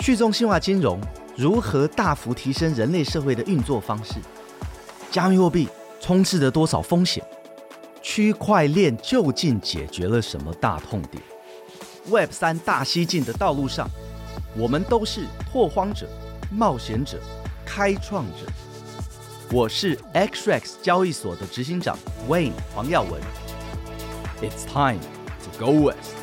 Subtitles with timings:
[0.00, 0.98] 去中心化金融
[1.36, 4.14] 如何大幅提升人类社会的运作方式？
[5.10, 5.68] 加密货币
[6.00, 7.22] 充斥着多少风险？
[8.00, 11.22] 区块链究竟解决了什么大痛点
[12.08, 13.88] ？Web 三大西进的道路上，
[14.56, 16.08] 我们都是拓荒者、
[16.50, 17.18] 冒险者、
[17.64, 18.50] 开创者。
[19.52, 23.20] 我是 XREX 交易所的执行长 Wayne 黄耀文。
[24.40, 25.00] It's time
[25.44, 26.19] to go west。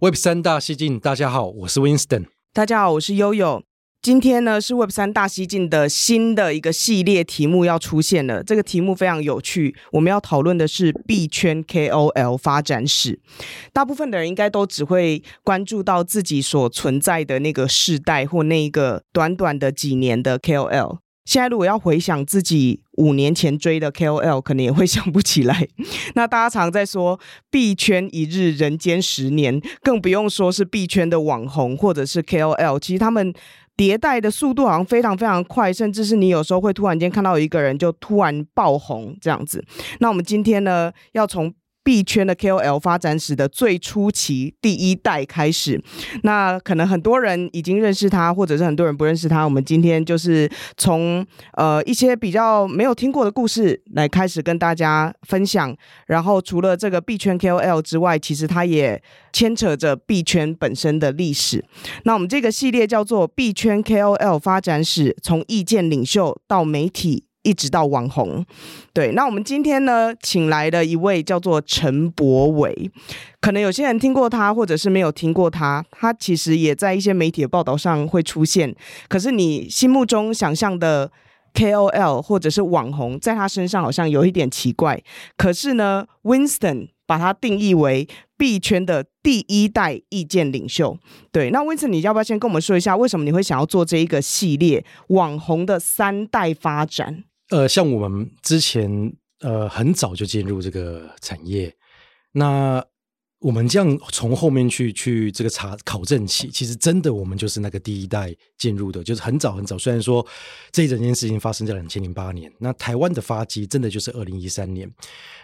[0.00, 2.26] Web 三大西进，大家好，我是 Winston。
[2.52, 3.60] 大家好，我是悠悠。
[4.00, 9.74] 今天呢是 Web 三大西进的新的一个系列题目要出现了，这个题目非常有趣。
[9.90, 13.18] 我们要讨论的是币圈 KOL 发展史。
[13.72, 20.98] 大部分的人应该都只会关注到自己所存在的那个世代或那一个短短的几年的 KOL。
[21.28, 25.68] 现在如果要回想自己五年前追的 KOL，可能也会想不起来。
[26.16, 27.20] 那大家常在说
[27.50, 33.30] 币圈一日人间十年，更不用说是币圈的网红或者是 KOL，其实他们
[33.76, 39.62] 迭代的速度好像非常非常快，甚至是你有时候会突然间看到一个人就突然爆红这样子。
[40.00, 45.82] 那我们今天呢，要从币圈的 KOL 发展史的最初期第一代开始，
[46.22, 49.44] 那可能很多人已经认识他，或者是很多人不认识他。
[49.44, 55.74] 我们今天就是从呃一些比较没有听过的故事来开始跟大家分享。
[56.06, 61.64] 然后除了这个币圈 KOL 之外，其实它也牵扯着币圈本身的历史。
[62.04, 67.27] 那我们这个系列叫做币圈 KOL 发展史，从意见领袖到媒体。
[67.48, 68.44] 一直到网红，
[68.92, 72.90] 对，那我们今天呢，请来了一位叫做陈柏伟，
[73.40, 78.76] 可能有些人听过他，或者是没有听过他，他其实也在一些媒体的报道上会出现。
[79.08, 81.10] 可是你心目中想象的
[81.54, 85.02] KOL 或者是网红，在他身上好像有一点奇怪。
[85.38, 90.98] 可是呢，Winston 把他定义为币圈的第一代意见领袖。
[91.32, 97.24] 对，那 Winston，你要不要先跟我们说一下，为什么你会想要做这一个系列网红的三代发展？
[97.50, 98.90] 呃，像我们之前
[99.40, 101.74] 呃很早就进入这个产业，
[102.32, 102.84] 那
[103.40, 109.78] 我们这样从后面去去这个查考证起，其实真的我们就是那个第一代进入的，就是很早很早。
[109.78, 110.26] 虽然说
[110.72, 114.92] 这一整件事情发生在两千零八年，那台湾的发迹真的就是二零一三年。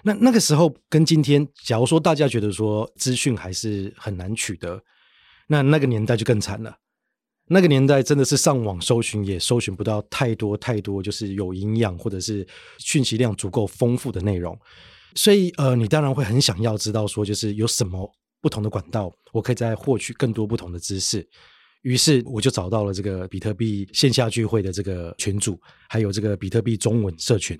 [0.03, 4.82] 那那个时候跟今天，假如说大家觉得说资讯还是很难取得，
[5.47, 6.76] 那那个年代就更惨了。
[7.47, 12.47] 那个年代真的是上网搜寻也搜寻不到太多太多，就是有营养或者是
[12.78, 14.59] 讯息量足够丰富的内容，
[15.15, 18.10] 所以呃，你当然会很想要知道说，就是有什么
[18.41, 21.27] 不同的管道，我可以再获取更多不同的知识。
[21.83, 25.60] 于是我就找到了这个比特币线下聚会的这个群组，
[25.91, 27.59] 还有这个比特币中文社群。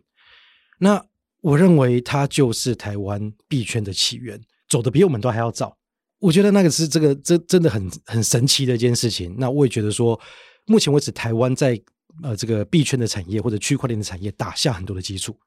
[0.79, 1.05] 那
[1.43, 5.77] 我认为它就是台湾币圈的起源，走得比我们都还要早。
[6.25, 9.37] 我觉得那个是这个这真的很很神奇的一件事情。
[9.39, 10.19] 那我也觉得说，
[10.65, 11.79] 目前为止台湾在
[12.23, 15.39] 呃这个币圈的产业或者区块链的产业打下很多的基础，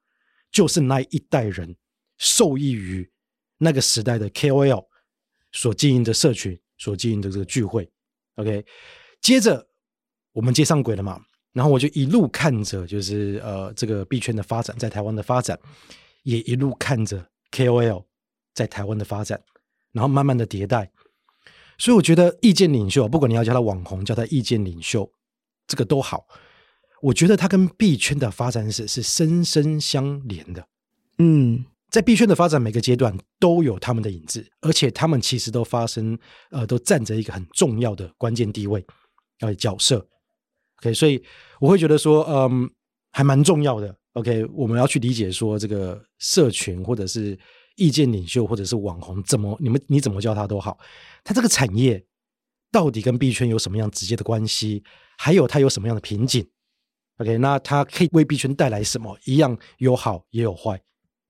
[0.51, 1.75] 就是那一代人
[2.19, 3.09] 受益于
[3.57, 4.85] 那个时代的 KOL
[5.51, 7.89] 所经营的社群所经营的这个聚会。
[8.35, 8.63] OK，
[9.19, 9.67] 接着
[10.31, 11.19] 我们接上轨了嘛，
[11.53, 15.59] 然后我就一路看着就是呃这个币圈的发展在台湾的发展，
[16.21, 18.05] 也一路看着 KOL
[18.53, 19.41] 在台湾的发展。
[19.97, 20.91] 然后慢慢的迭代，
[21.79, 25.11] 所以我觉得意见领袖，不管你要叫他网红，叫他意见领袖，
[25.65, 26.27] 这个都好。
[27.01, 30.67] 我觉得他跟币圈的发展史是深深相连的。
[31.17, 36.15] 嗯，在币圈的发展每个阶段都有他们的影子，而且他们其实都发生，
[36.51, 38.85] 呃，都站着一个很重要的关键地位，
[39.39, 40.07] 呃，角色。
[40.83, 41.23] OK，所以
[41.59, 42.69] 我会觉得说，嗯，
[43.11, 43.95] 还蛮重要的。
[44.13, 47.35] OK，我们要去理解说这个社群或者是。
[47.77, 50.77] 意见领袖或者是网红，怎么你们你怎么叫他都好，
[51.23, 52.05] 他这个产业
[52.71, 54.83] 到底跟币圈有什么样直接的关系？
[55.17, 56.45] 还有他有什么样的瓶颈
[57.17, 59.17] ？OK，那他可以为币圈带来什么？
[59.23, 60.79] 一样有好也有坏，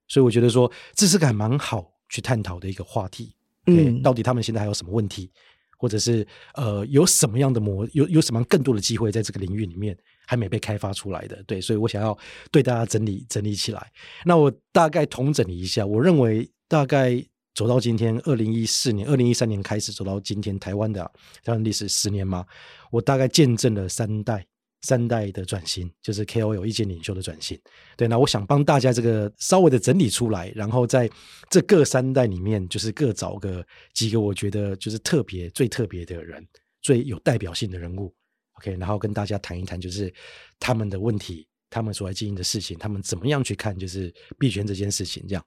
[0.07, 3.35] 所以我觉得说这是个还蛮好去探讨的一个话题。
[3.67, 5.31] 嗯，到底他们现在还有什么问题？
[5.77, 9.97] 或者是呃有什么样的模有有什么更多的机会在这个领域里面？
[10.29, 12.17] 还没被开发出来的，对，所以我想要
[12.51, 13.91] 对大家整理整理起来。
[14.25, 17.23] 那我大概统整理一下，我认为大概
[17.55, 21.01] 走到今天，二零一四年、二零一三年开始走到今天，台湾的
[21.45, 22.45] 台湾历史十年嘛，
[22.91, 24.45] 我大概见证了三代
[24.81, 27.59] 三代的转型，就是 KOL 意见领袖的转型。
[27.95, 31.09] 对，那我想帮大家这个稍微的整理出来，然后在
[31.49, 36.45] 这各三代里面，就是各找个几个我觉得就是特别最特别的人，
[36.81, 38.13] 最有代表性的人物。
[38.59, 40.13] OK，然后跟大家谈一谈，就是
[40.59, 45.45] 他们的问题，他们所在经营的事情，他们怎么样去看，就是币圈这件事情，这样。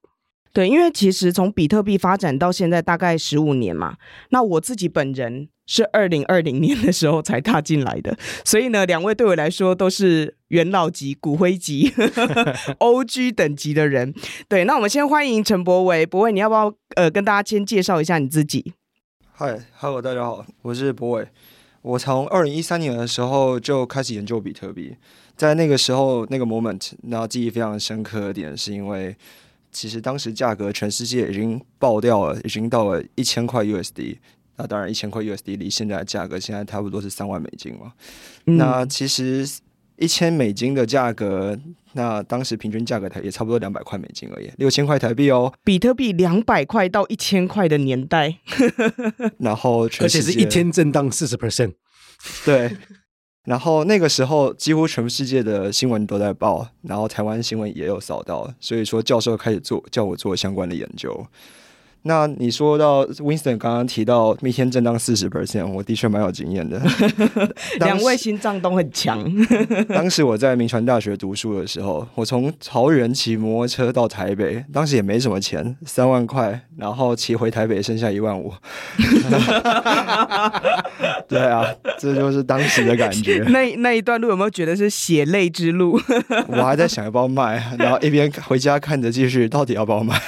[0.53, 3.97] 对，因为其实从比特币发展到现在大概十五年嘛，
[4.31, 11.89] 那我自己本人是二零二零年的时候才踏进来的，所以呢，两位对我来说都是元老级、骨灰级、
[12.81, 14.13] OG 等级的人。
[14.49, 16.05] 对，那我们先欢迎陈博伟。
[16.05, 18.73] 博伟，你要不要呃跟大家先介绍一下你自己？
[19.31, 21.29] 嗨，Hello，大家好，我是博伟。
[21.83, 24.97] 我从二零一三年的时候就开始研究比特币，
[25.37, 29.17] 在那个时候那个 moment，那记忆非常深刻的点是因为。
[29.73, 34.17] 其实当时价格全世界已经爆掉了，已经到了一千块 USD。
[34.61, 37.93] 那当然，一千块 USD 离现在的价格现在差不多是三万美金嘛。
[38.45, 39.49] 嗯、那其实
[39.97, 41.59] 一千美金的价格，
[41.95, 45.51] 那当时平均价格台也差不多两百块美金而已，六千块台币哦。
[45.65, 48.37] 比特币两百块到一千块的年代，
[49.41, 51.73] 然后而且是一天震荡四十 percent，
[52.45, 52.77] 对。
[53.45, 61.27] 然后那个时候，几乎全世界的新闻都在报，然后台湾新闻也有扫到，所以说教授开始做，叫我做相关的研究。
[62.03, 66.81] 那你说到 Winston 刚刚提到一天震荡四十 percent，我的确蛮有经验的。
[67.81, 69.23] 两位心脏都很强。
[69.89, 78.53] 当时我在明传大学读书的时候，我从桃园骑摩托车到台北，当时也没什么钱，三万块，然后骑回台北剩下一万五。
[81.29, 81.65] 对啊，
[81.99, 83.45] 这就是当时的感觉。
[83.49, 86.01] 那那一段路有没有觉得是血泪之路？
[86.49, 90.19] 我还在想要不要卖，然后一边回家看着继续到底要不要卖。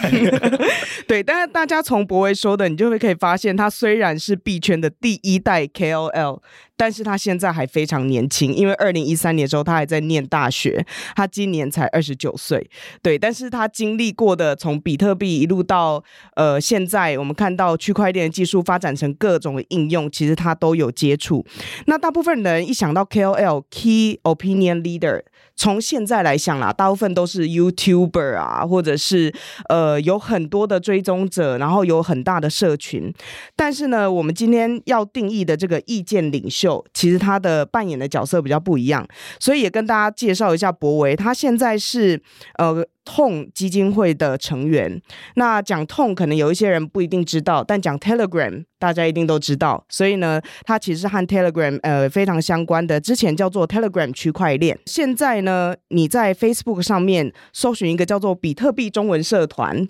[1.09, 6.41] 对，但是大大家从博威说的，你就会可以发现，他虽然是币圈的第一代 KOL。
[6.75, 12.69] 但是他现在还非常年轻，因为二零一三年的时候他还在念大学，他今年才二十九岁。
[13.01, 16.03] 对，但是他经历过的从比特币一路到
[16.35, 21.47] 呃现在，我们看到区块链技术发展成各种的应用，其实他都有接触。
[21.87, 25.23] 那大部分人一想到 KOL Key Opinion Leader，
[25.57, 29.33] 从现在来想啦，大部分都是 YouTuber 啊，或者是
[29.69, 33.13] 呃有很多的追踪者，然后有很大的社群。
[33.55, 36.85] 但是呢，我们今天要定义的这个意见领袖。
[36.95, 39.07] 其实他的扮演的角色比较不一样，
[39.39, 41.15] 所以也跟大家介绍一下博维。
[41.15, 42.23] 他现在是
[42.59, 42.85] 呃。
[43.05, 45.01] Tone 基金会的成员，
[45.35, 49.85] 那讲 Tone 可能有一些人不一定知道，但讲 Telegram 大家一定都知道。
[49.89, 53.01] 所以呢，它其实是和 Telegram 呃非常相关的。
[53.01, 59.87] 之前叫做 Telegram 区块链，现在呢，你在 Facebook 上面搜寻一个叫做比特币中文社团，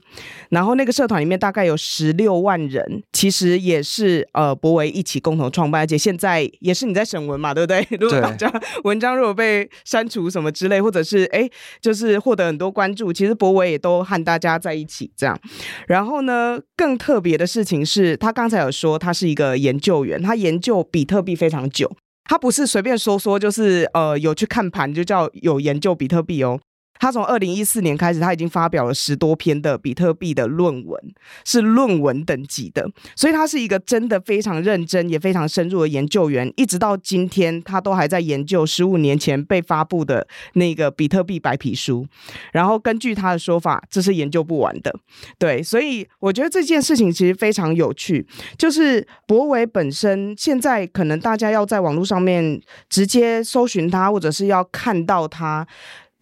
[0.49, 7.87] 然后那个社团里面大概有十六万人，其实也是呃博维一起共同创办，而且现在也是你在审文嘛，对不对？
[8.01, 8.51] 如果大家
[8.85, 11.49] 文章如果被删除什么之类，或者是哎
[11.81, 13.02] 就是获得很多关注。
[13.11, 15.41] 其实博伟也都和大家在一起这样，
[15.87, 21.91] 然后呢，更特别的事情是他刚才有说他是一个研究员，他研究比特币非常久，
[22.25, 26.61] 他不是随便说说，就是呃有去看盘就叫有研究比特币哦。
[27.03, 31.15] 他从二零一四年开始，他已经发表了十多篇的比特币的论文，
[31.45, 36.53] 是论文等级的，所以他是一个真的非常认真也非常深入的研究员。
[36.57, 42.07] 一直到今天，他都还在研究十五年前被发布的那个比特币白皮书。
[42.53, 44.95] 然后根据他的说法，这是研究不完的。
[45.41, 48.25] 对，所以我觉得这件事情其实非常有趣。
[48.57, 55.67] 就是博维本身，现在可能大家要在网络上面直接搜寻他，或者是要看到他。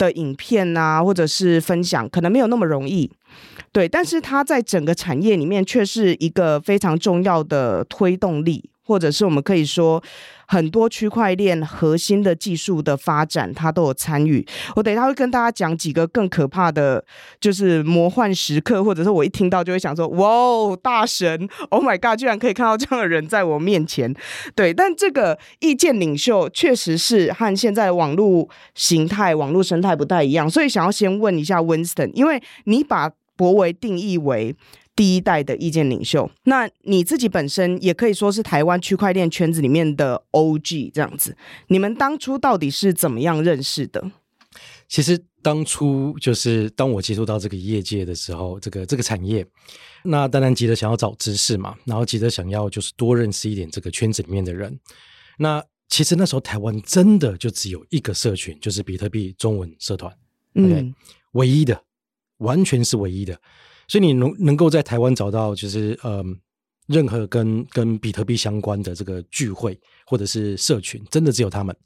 [0.01, 3.13] 的影片啊，或者是分享，可能没有那么容易，
[3.71, 3.87] 对。
[3.87, 8.71] 但是它在整个产业里面，却是一个非常重要的推动力。
[8.91, 10.03] 或者是我们可以说，
[10.49, 14.45] 很多区块链核心的技术的发展，他都有参与。
[14.75, 17.05] 我等一下会跟大家讲几个更可怕的，
[17.39, 24.13] 就是魔幻时刻，或者是我一听到就会想说，哇，大神，Oh my God，居然可以看到这样的人在我面前。
[24.57, 34.57] 对，但这个意见领袖确实是和现在网络形态、网络生态不太一样，所以想要先问一下 Winston，因为你把柏惟定义为。
[34.97, 41.37] 第一代的意见领袖，那你自己本身也可以说是台湾区块链圈子里面的 OG 这样子。
[41.69, 44.11] 你们当初到底是怎么样认识的？
[44.89, 49.47] 其实当初就是当我接触到这个业界的时候，这个这个产业，
[50.05, 54.79] 那当然急着想要找知识嘛，然后急着想要就是多认识一点这个圈子里面的人。
[55.39, 60.13] 那其实那时候台湾真的就只有一个社群，就是比特币中文社团，
[60.57, 60.95] 嗯，okay?
[61.33, 61.83] 唯一的，
[62.39, 63.41] 完全是唯一的。
[63.91, 66.23] 所以你能能够在台湾找到，就是呃，
[66.87, 71.77] 任何跟跟比特币相关的这个聚会或者是社群，真的只有他们。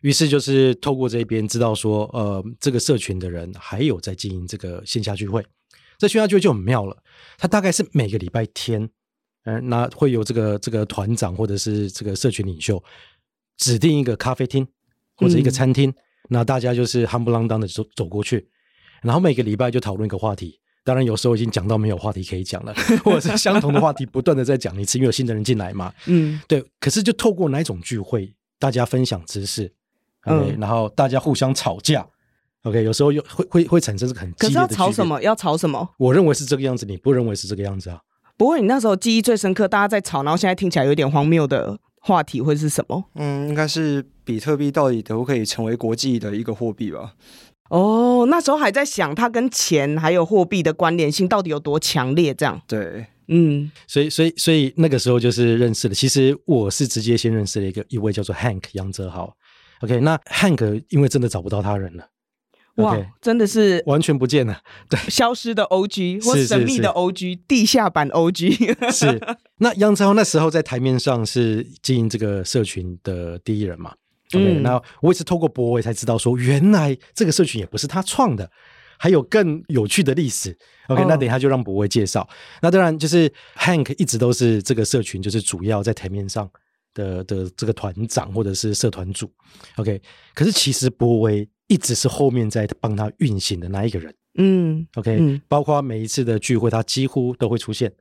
[0.00, 5.46] 于是就是透过这边知道说，呃，这个社群的人还有在经营这个线下聚会。
[5.96, 6.96] 这线下聚会就很妙了，
[7.36, 8.82] 他大概是每个礼拜天，
[9.44, 12.82] 嗯、呃，那会有这个这个团长或者是这个社群领袖
[13.58, 14.66] 指定一个咖啡厅
[15.14, 15.94] 或者一个餐厅，嗯、
[16.30, 18.48] 那大家就是夯不啷当的走走过去，
[19.02, 20.58] 然后每个礼拜就讨论一个话题。
[20.84, 25.92] 当然有时候已经讲到没有话题可以讲了， 或者是相同的话题不断的在讲一次，因为有新的人进来嘛。
[26.06, 26.64] 嗯，对。
[26.80, 29.72] 可是就透过哪一种聚会，大家分享知识
[30.24, 32.06] ，OK，、嗯、然后大家互相吵架
[32.62, 34.48] ，OK，有时候又会会会产生这个很激烈的。
[34.48, 35.20] 可是要吵什么？
[35.22, 35.88] 要吵什么？
[35.98, 38.00] 我认为是这个样子，你不认为是这个样子啊？
[38.36, 43.04] 不会，你那时候记忆最深刻，大家在吵，然后现在听起来有点荒谬的话题会是什么？
[43.16, 47.14] 嗯，应该是比特币到底可不可以成为国际的一个货币吧？
[47.70, 52.32] 哦，那时候还在想它跟钱还有货币的关联性到底有多强烈？
[52.34, 55.94] 这样对，嗯，所以所以所以那个时候就是认识了。
[55.94, 59.34] 其实我是直接先认识了一个一位叫做 Hank 杨泽豪。
[59.82, 62.08] OK，那 Hank 因为真的找不到他人了，
[62.76, 68.74] 哇，okay, 真的是完全不见了，对，消失的 OG 或神秘的 OG，地下版 OG。
[68.90, 69.20] 是
[69.58, 73.92] 那杨泽豪那时候在台面上是经营这个社群的第一人嘛
[74.34, 78.50] ？OK，那、嗯、我也是透过博伟才知道说，原来这个社群也不是他创的，
[78.98, 80.56] 还有更有趣的历史。
[80.88, 82.28] OK，、哦、那等一下就让博伟介绍。
[82.62, 86.50] 那当然就是 Hank 一直都是这个社群就是主要在台面上
[86.94, 89.30] 的的这个团长或者是社团主。
[89.76, 90.00] OK，
[90.34, 94.14] 可是其实博伟一直是后面在帮他运行的那一个人。
[94.38, 97.92] 嗯，OK，嗯包括每一次的聚会，他几乎都会出现。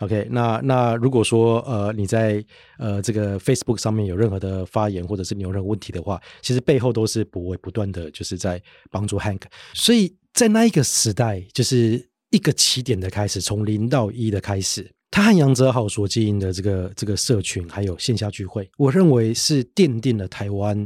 [0.00, 2.44] OK，那那如果说呃你在
[2.76, 9.42] 呃这个 Facebook 上面有任何的发言，或者是你有任何问题的话，其实背后都是博伟不断的就是在帮助 Hank，
[9.74, 20.84] 所以在那一个时代，就是一个起点的开始，从零到一的开始，他和杨哲豪所经营的这个这个社群还有线下聚会，我认为是奠定了台湾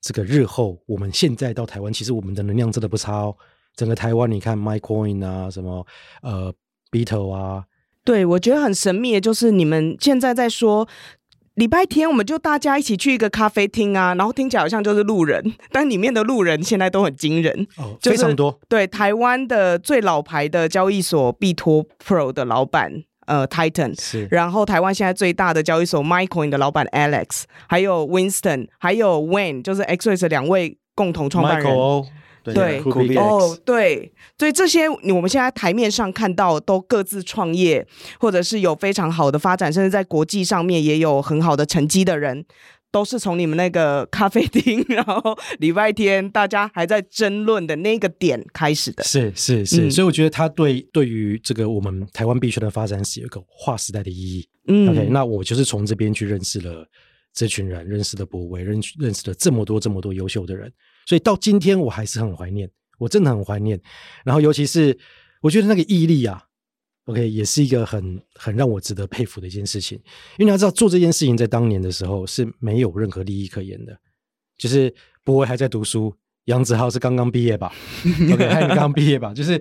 [0.00, 3.36] 这个日后我们现在到台湾，其实我们的能量真的不差哦。
[3.74, 5.84] 整个台湾你看 MyCoin 啊，什么
[6.22, 6.54] 呃
[6.92, 7.64] Beetle 啊。
[8.04, 10.88] 对，我觉得很神秘的，就是你们现在在说
[11.54, 18.58] 礼拜天，我们就大家一起去一个咖啡厅啊，然后听起来好像就是路人，但里面的路人现在都很惊人，哦，就是、非常多。
[18.68, 22.90] 对，台湾的最老牌的交易所币托 Pro 的老板
[23.26, 31.66] 呃 Titan，是，然后台湾现在最大的交易所 MyCoin 的老板 Alex，还有 Winston，还有 Wayne，就是 XREX 两位共同创办人。
[31.66, 32.06] Michael
[32.42, 37.86] 对，对哦，对，所以这些我们现在台面上看到都各自创业，
[38.18, 42.44] 或者是有非常好的发展，甚至在国际上面也有很好的成绩的人，
[42.90, 49.02] 都是从你们那个咖啡厅， 然后礼拜天大家还在争论的那个点开始的。
[49.04, 54.48] 是是是，嗯，所以我觉得他对对于这个我们台湾币圈的发展是有一个划时代的意义。
[54.68, 56.86] 嗯，OK，那我就是从这边去认识了
[57.32, 60.72] 这群人，认识了博威，认认识了这么多这么多优秀的人。
[61.06, 63.80] 所以到今天我还是很怀念，我真的很怀念。
[64.24, 64.96] 然后尤其是
[65.40, 66.44] 我觉得那个毅力啊
[67.06, 69.98] ，OK，也是一个很很让我值得佩服的一件事情。
[70.38, 73.98] 因为你要知道，做这件事情在当年的时候是没有任何利益可言的，
[74.56, 74.94] 就是
[75.24, 77.72] 博伟还在读书，杨子浩是刚刚毕业吧？
[78.32, 79.34] OK，还有你刚刚毕业吧？
[79.34, 79.60] 就是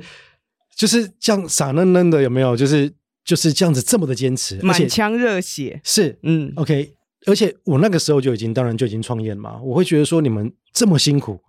[0.75, 2.55] 就是这样傻愣愣的，有没有？
[2.55, 2.91] 就是
[3.25, 6.93] 就是这样子这么的坚持，满腔热血是嗯 OK。
[7.27, 9.61] 而且我那个时候就已经，当然就已经创业了嘛。
[9.61, 11.39] 我会觉得说，你们这么辛苦，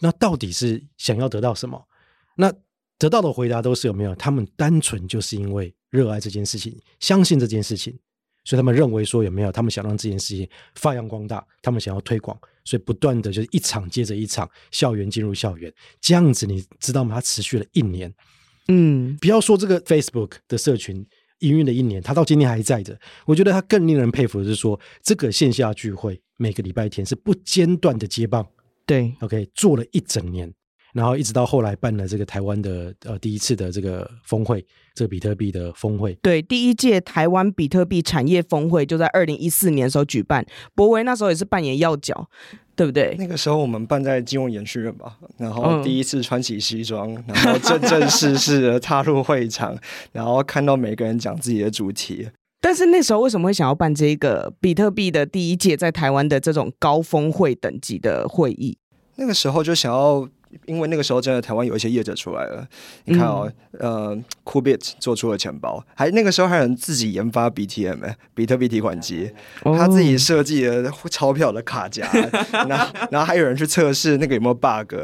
[0.00, 1.86] 那到底是想要得到什么？
[2.36, 2.52] 那
[2.98, 4.14] 得到的回答都是有没有？
[4.16, 7.96] 他们单纯就是因为热爱这件事情，相信这件事情，
[8.44, 9.52] 所以他们认为说有没有？
[9.52, 17.14] 他们想让这件事情发扬光大，他们想要推广，所以不断的就是一场接着一场，校园进入校园，这样子你知道吗？
[17.14, 18.12] 它持续了一年。
[18.66, 21.06] 嗯，不要说这个 Facebook 的社群。
[21.40, 22.98] 营运了一年，他到今天还在着。
[23.26, 28.46] 我觉得他更令人佩服的是说，这个线下聚会每个礼拜天是不间断的接棒。
[28.86, 30.52] 对，OK，做了一整年，
[30.94, 34.64] 然后一直到后来办了这个台湾的呃第一次的这个峰会，
[34.94, 36.14] 这个比特币的峰会。
[36.22, 42.30] 对，第一届台湾比特币产业峰会就在二零一四年的时候举办，博维那时候也是扮演要角。
[42.78, 43.16] 对不对？
[43.18, 49.76] 那个时候我们办在金融研学院吧，然后第一次穿起西装，嗯、然后正正式式的踏入会场，
[50.12, 52.28] 然后看到每个人讲自己的主题。
[52.60, 58.78] 但是那时候为什么会想要办这个比特币的第一届在台湾的这种高峰会等级的会议？
[59.16, 60.28] 那个时候就想要。
[60.66, 62.66] 因为那个时候真的台湾有一些业者出来了，
[63.04, 63.50] 你看哦，
[63.80, 69.30] 嗯、呃，Coolbit 做出了钱包，还那个时候还有人自己研发 BTM 哎，比特币提款机，
[69.64, 72.06] 哦、他自己设计了钞票的卡夹，
[72.66, 74.94] 然后然后还有人去测试那个有没有 bug，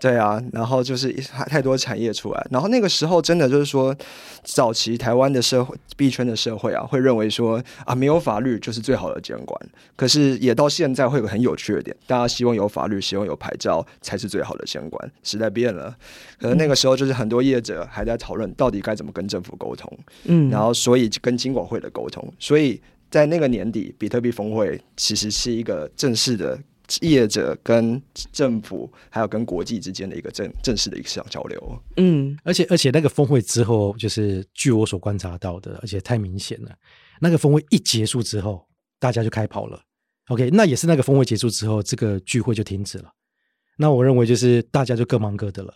[0.00, 1.12] 对啊，然后就是
[1.46, 3.94] 太多产业出来，然后那个时候真的就是说，
[4.42, 9.60] 早期台湾的社会币圈的社会啊，会认为说啊没有法律就是最好的监管，
[9.94, 14.87] 可是也到现在会有个很有趣的点，大家希望有法律，希望有牌照才是最好的监管。
[14.88, 15.96] 管时代变了，
[16.38, 22.80] 可能那个时候就是很多业者还在讨论到底该怎么跟政府沟通，嗯，然后所以跟金管会的沟通，所以
[23.10, 26.58] 在那个年底，比特币峰会其实是一个正式的
[27.00, 28.00] 业者跟
[28.32, 31.82] 政府还有跟国际之间的一个正正式的一个市场交流。
[31.96, 36.70] 嗯，而且而且那个峰会之后，就是据我所观察到的，而且太明显了。
[37.20, 38.66] 那个峰会一结束之后，
[38.98, 39.80] 大家就开跑了。
[40.28, 43.10] OK，那也是那个峰会结束之后，这个聚会就停止了。
[43.78, 45.72] 那我认为就是大家就各忙各的了。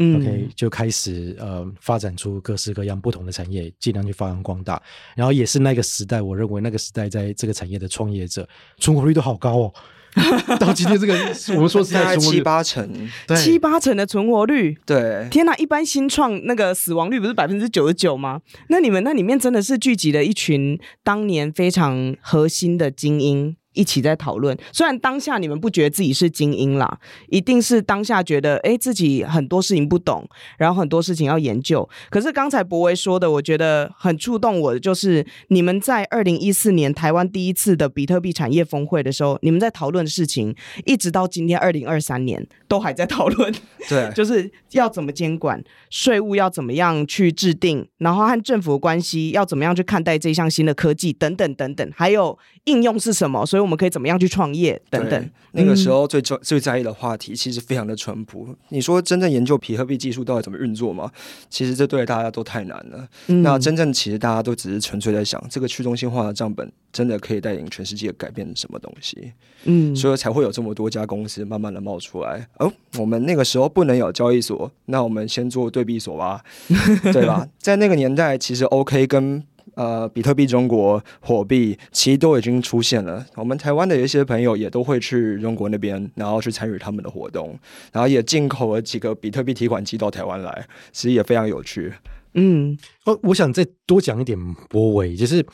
[0.00, 4.80] 嗯，OK，就开始呃发展出各式各样不同的产业，尽量去发扬光大。
[5.16, 9.74] 然后也是那个时代，我认为那个时代在这个产业的创业者存活率都好高哦。
[10.58, 11.14] 到今天这个
[11.54, 12.88] 我们说是在七八成，
[13.36, 14.76] 七八成的存活率。
[14.86, 15.54] 对，天哪！
[15.56, 18.40] 一般新创那个死亡率不是百分之九十九吗？
[18.68, 23.56] 那你们那里面真的是聚集了一群当年非常核心的精英。
[23.78, 31.88] 一起在讨论，虽然当下你们不觉得自己是精英啦，一定是当下觉得哎自己很多事情不懂，然后很多事情要研究。
[32.10, 40.52] 可是刚才博威说的，我觉得很触动我的，就是你们在二零一四年台湾第一次的比特币产业峰会的时候，你们在讨论的事情，
[40.84, 43.54] 一直到今天二零二三年都还在讨论。
[43.88, 53.67] 对， 就是要怎么监管，税务要怎么样去制定，然后和政府的关系要怎么样去看待这项新的科技，等等等等，还有应用是什么，所以。
[53.67, 55.30] 我们可以怎么样去创业等等？
[55.52, 58.48] 那个时候最重、最在意的话题，其实非常的淳朴。
[58.68, 61.10] 你说真正研究比特币技术到底怎么运作吗？
[61.48, 63.08] 其实这对大家都太难了。
[63.26, 69.32] 嗯、那真正其实大家都只是纯粹在想，这个去中心化的账本真的可以带领全世界改变什么东西？
[69.64, 72.46] 嗯，所以才会有这么多家公司慢慢的冒出来。
[72.58, 76.42] 哦，我们那个时候不能有交易所，那我们先做对比所吧，
[77.12, 77.48] 对吧？
[77.58, 79.42] 在那个年代，其实 OK 跟。
[79.78, 83.24] 呃，比特币中国火币其实都已经出现了。
[83.36, 87.56] 我们台湾的一些朋友也都会去中国那边，然后去参与他们的活动，
[87.92, 91.94] 然后也进口了几个比特币提款机到台湾来，其实也非常有趣。
[92.34, 94.36] 嗯，我我想再多讲一点
[94.68, 95.46] 博伟，就是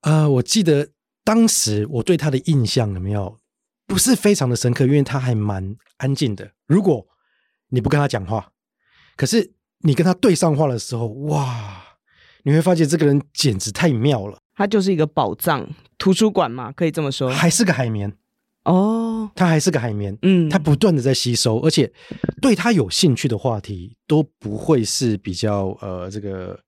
[0.00, 0.88] 呃，我记得
[1.22, 3.38] 当时我对他的印象有没有
[3.86, 6.50] 不是非常的深刻，因为他还蛮安静的。
[6.66, 7.06] 如果
[7.68, 8.50] 你不跟他讲话，
[9.16, 9.52] 可是
[9.84, 11.81] 你跟他对上话的时候，哇！
[12.44, 18.12] 你会发现这个人简直太妙了，他就是一个宝藏图书馆嘛，可以这么说，还是个海绵
[18.64, 21.92] 哦，他还是个海绵，嗯，他不断的在吸收，而且
[22.40, 26.58] 对他有兴趣的话题都不会是比较呃这个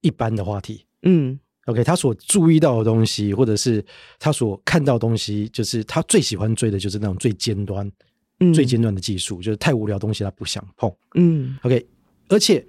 [0.00, 3.84] 一般的话题，嗯，OK，他所注意到的东西，或者是
[4.18, 7.90] 他所看到的东西，就是他最喜欢追的就是那种最尖端、
[8.40, 11.84] 嗯、最尖端的技术，就是太无聊的东西他不想碰，嗯，OK，
[12.28, 12.64] 而且。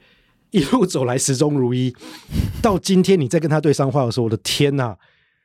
[0.56, 1.94] 一路走来始终如一，
[2.62, 4.96] 到今天你再跟他对上话的时候，我的天呐，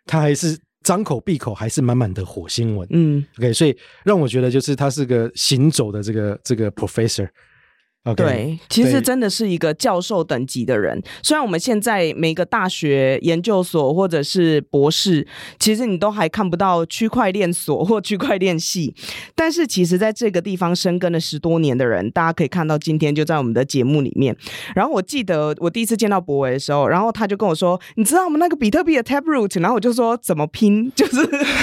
[0.06, 2.86] 他还是张口闭口还是满满的火星文。
[2.90, 7.28] 嗯，OK，所以让我觉得就是他是个行走的这个这个 professor。
[8.02, 11.02] Okay, 对，其实真的是一个教授等级的人。
[11.22, 15.26] 虽然我们现在每个大学研究所或者是博士，
[15.58, 18.94] 其实你都还看不到区块链所或区块链系，
[19.34, 24.34] 但是其实在这个地方深耕了十多年的人，大家可以看到今天就在我们的节目里面。
[24.74, 31.18] 然后我记得我第一次见到博维的时候，然后他就跟我说：“你知道我们那个比特币的 Taproot？” 然后我就说：“怎么拼？” 就是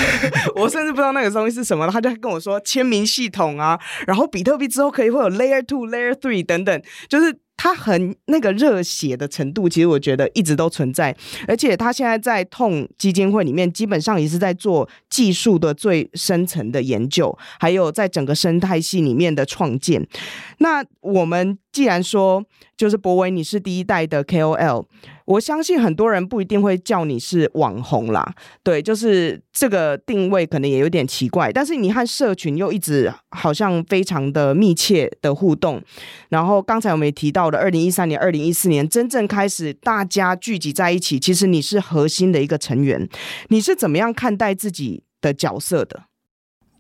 [0.55, 6.26] 我甚至不知道那个东西是什么，他就跟我说签名系统啊，然后比特币之后可以会有 Layer Two、Layer Three。
[6.43, 11.15] 等等，就是他很那个热血的程度，其实我觉得一直都存在。
[11.47, 20.07] 而且他现在在痛基金会里面，基本上也是在做技术的最深层的研究，还有在整个生态系里面的创建。
[20.59, 22.43] 那我们既然说，
[22.75, 24.85] 就是博维，你是第一代的 KOL。
[25.27, 31.51] 我相信很多人不一定会叫你是网红啦，对，就是这个定位可能也有点奇怪。
[31.51, 35.83] 但是你和社群又一直好像非常的密切的互动。
[36.29, 43.09] 然后刚才我们也提到了，二零一三年、二零一四年真正开始大家聚集在一起，其实你是核心的一个成员。
[43.49, 46.03] 你是怎么样看待自己的角色的？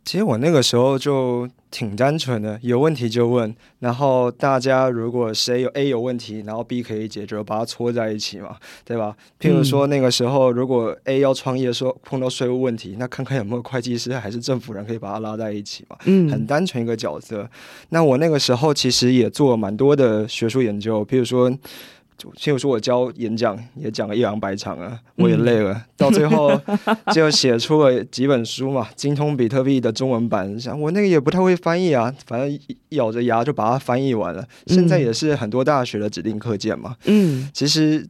[0.07, 9.13] 其实我那个时候就挺单纯的，有问题就问，然后大家如果谁有 A 有问题，然后 B 可以解决，把它搓在一起嘛，对吧？
[9.37, 15.97] 譬如说那个时候，如果 A 要创业说碰到税务问题，那看看有没有会计师还是政府人可以把它拉在一起嘛。
[16.05, 17.45] 嗯，很单纯一个角色。
[17.89, 21.51] 那我那个时候其实也做了蛮多的学术研究，譬如说。
[22.17, 26.51] 就如说我教演讲也讲了一两百场啊，我也累了，嗯、 到最后
[27.13, 34.45] 就写出了几本书嘛，《精通比特币》的中文版，想我那个也不太会翻译啊，反正咬着牙就把它翻译完了。
[34.65, 36.95] 现在也是很多大学的指定课件嘛。
[37.05, 38.05] 嗯，其实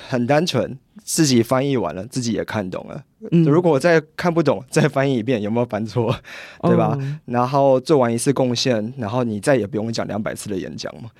[0.00, 3.02] 很单纯，自己翻译完了，自己也看懂了。
[3.30, 6.12] 嗯、如果我再看不懂，再翻译一遍，有没有犯错？
[6.62, 6.96] 对吧？
[6.98, 11.10] 哦、然后做完一次贡献，然后你再也不用讲两百次的演讲嘛。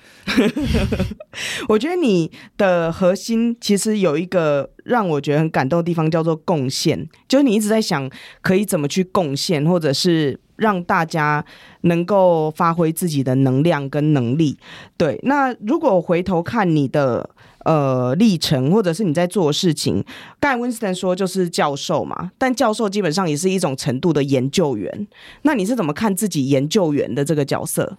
[1.69, 7.07] 我觉得你的核心其实有一个让我觉得很感动的地方，叫做贡献。
[7.27, 8.09] 就是你一直在想
[8.41, 11.45] 可以怎么去贡献，或者是让大家
[11.81, 14.57] 能够发挥自己的能量跟能力。
[14.97, 17.29] 对，那如果回头看你的
[17.63, 20.03] 呃历程，或者是你在做事情，
[20.39, 25.07] 刚才 Winston 说就是教授嘛，但教授基本上也是一种程度的研究员。
[25.43, 27.97] 那你是怎么看自己研究员的这个角色？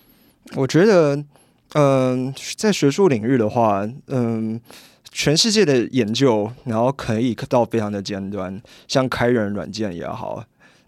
[0.57, 1.25] 我觉得，
[1.75, 4.61] 嗯、在学术领域的话，嗯、
[5.11, 10.45] 全世界的研究，然后可以到非常的尖端，像开源软件也好。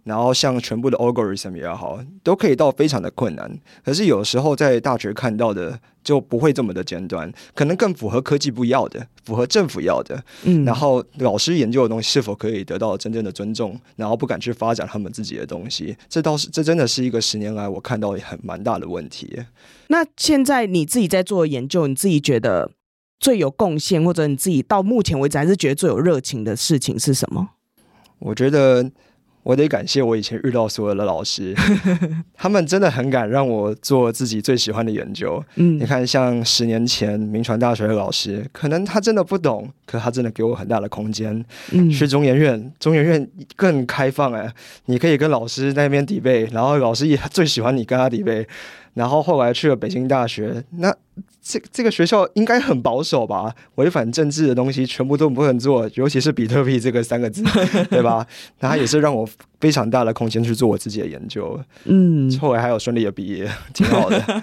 [0.07, 3.59] 然后像全部的 algorithm 也好，都可以到非常的困难。
[3.85, 10.23] 可是有时候在大学看到的就不会这么的尖端，可能更符合科技部要的，符合政府要的。
[10.45, 19.37] 嗯，然后老师研究的东西是否可以得到真正的尊重，然后不敢去发展他们自己的东西，这倒是这真的是一个十年来我看到很蛮大的问题。
[19.89, 22.71] 那现在你自己在做研究，你自己觉得
[23.19, 27.49] 最有贡献，或者你自己到目前为止还是觉得最有热情的事情是什么？
[28.21, 28.89] 我觉得。
[29.47, 31.55] 我得感谢我以前遇到所有的老师，
[32.35, 35.41] 他们真的很敢让我做自己最喜欢的研究。
[35.55, 41.45] 嗯，你看，像十年前铭传大学的老师，可能他真的不懂，可他真的给我很大的空间。
[41.71, 44.53] 嗯，去中研院，中研院更开放哎，
[44.87, 48.47] 你可以跟老师在那边 debate，然后老师也 最喜欢你跟他 debate。
[48.95, 50.93] 然后后来去了北京大学，那
[51.49, 53.55] 这这个学校应该很保守吧？
[53.77, 57.45] 违反政治的东西全部都不能做，尤其是比特币这个三个字，
[57.89, 58.27] 对吧？
[58.59, 59.29] 那它也是让我
[59.61, 61.59] 非常大的空间去做我自己的研究。
[61.85, 64.43] 嗯，后来还有顺利的毕业，挺好的。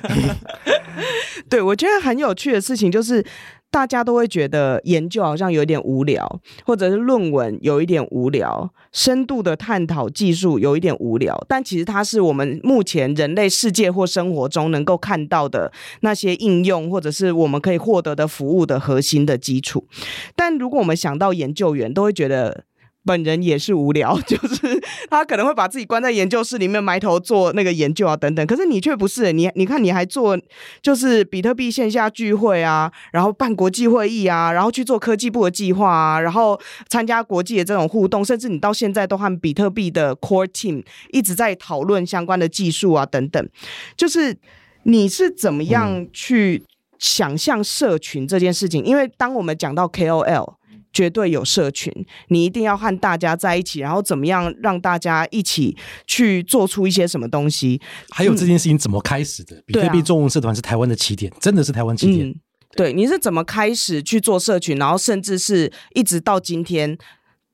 [1.49, 3.25] 对，我觉得很有趣的事情就是。
[3.73, 11.43] 大家都会觉得研究好像有点无聊，或者是论文有一点无聊，深度的探讨技术有一点无聊。
[11.49, 19.87] 但其实它是我们目前人类世界或生活中能够看到的那些应用，或者是我们可以获得的服务的核心的基础。
[20.35, 22.65] 但如果我们想到研究员，都会觉得。
[23.05, 28.45] 本人也是无聊， 就是他可能会把自己关在研究室里面埋头做那个研究啊等等。
[28.47, 30.39] 可是你却不是，你你看你还做
[30.81, 43.49] 就是比特币线下聚会啊，然后办国际会议啊，然后去做科技部的计划啊，然后参加国际的这种互动，甚至你到现在都和比特币的 core team 一直在讨论相关的技术啊等等。
[43.97, 44.37] 就是
[44.83, 46.63] 你是怎么样去
[46.99, 48.81] 想象社群这件事情？
[48.83, 50.55] 嗯、因为当我们讲到 KOL。
[50.93, 51.91] 绝对有社群，
[52.27, 55.75] 你一定要和大家在一起，然后怎么样让大家一起
[56.05, 57.81] 去做出一些什么东西？
[58.11, 59.55] 还有这件事情怎么开始的？
[59.55, 62.29] 嗯、比特币中文社团是台湾的起点，啊、真的是台湾起点。
[62.29, 62.35] 嗯、
[62.77, 66.95] 对，你是怎么开始去做社群，然后甚至是一直到今天，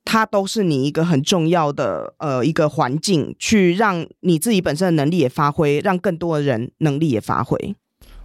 [0.03, 7.73] 它都是你一个很重要的呃一个环境，去让你自己本身的能力也发挥，让更多的人能力也发挥。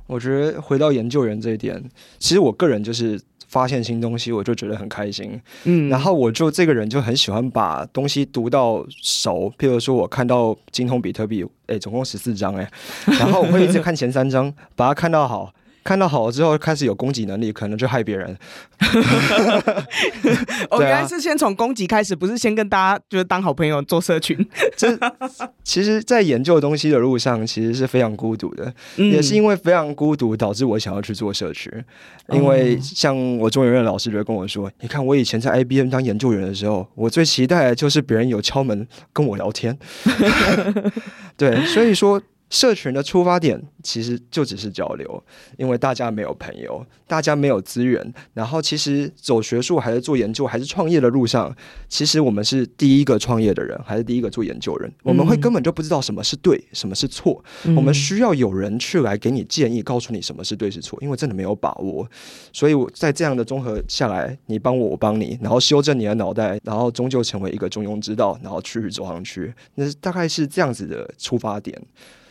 [0.08, 1.82] 我觉得回到研究员这一点，
[2.18, 3.20] 其实我个人就是。
[3.54, 5.40] 发现新东西，我就觉得很开心。
[5.62, 9.48] 嗯，然后我就这个人就很喜欢把东西读到熟。
[9.56, 12.68] 譬如说，我看到精通比特币，哎，总共十四章，哎，
[13.20, 15.52] 然后我会一直看前三章，把它看到好。
[15.84, 18.36] 看到好了之后，开始有攻击能力，可能就害别人。
[20.70, 24.34] 我原来是先从攻击开始，不是先跟大家就是当好朋友做社群。
[24.76, 24.98] 这
[25.62, 31.70] 其实，在研究东西的路上，其实是非常孤独的，嗯、也是因为非常孤独，导致我想要去做社群。
[32.30, 39.78] 因为像我中研院的老师就跟我说：“你看，我以前在 IBM 当研究员的时候，我最期待的就是别人有敲门跟我聊天。
[41.36, 42.22] ”对，所以说。
[42.50, 45.24] 社群的出发点其实就只是交流，
[45.56, 48.14] 因为大家没有朋友，大家没有资源。
[48.32, 51.54] 然后，其实走学术还是做研究还是创业的路上，
[51.88, 54.92] 其实我们是第一个创业的人，还是第一个做研究人。
[55.02, 57.42] 我们会根本就不知道什么是对，什么是错。
[57.76, 62.08] 我们需要有人去来给你建议，告诉你什么是对是错，因为真的没有把握。
[62.52, 69.52] 所以，我在这样的综合下来，你帮我，我帮你，然后修正你的脑袋，然后终究成为一个中庸之道，然后去走上去。
[69.74, 71.80] 那大概是这样子的出发点。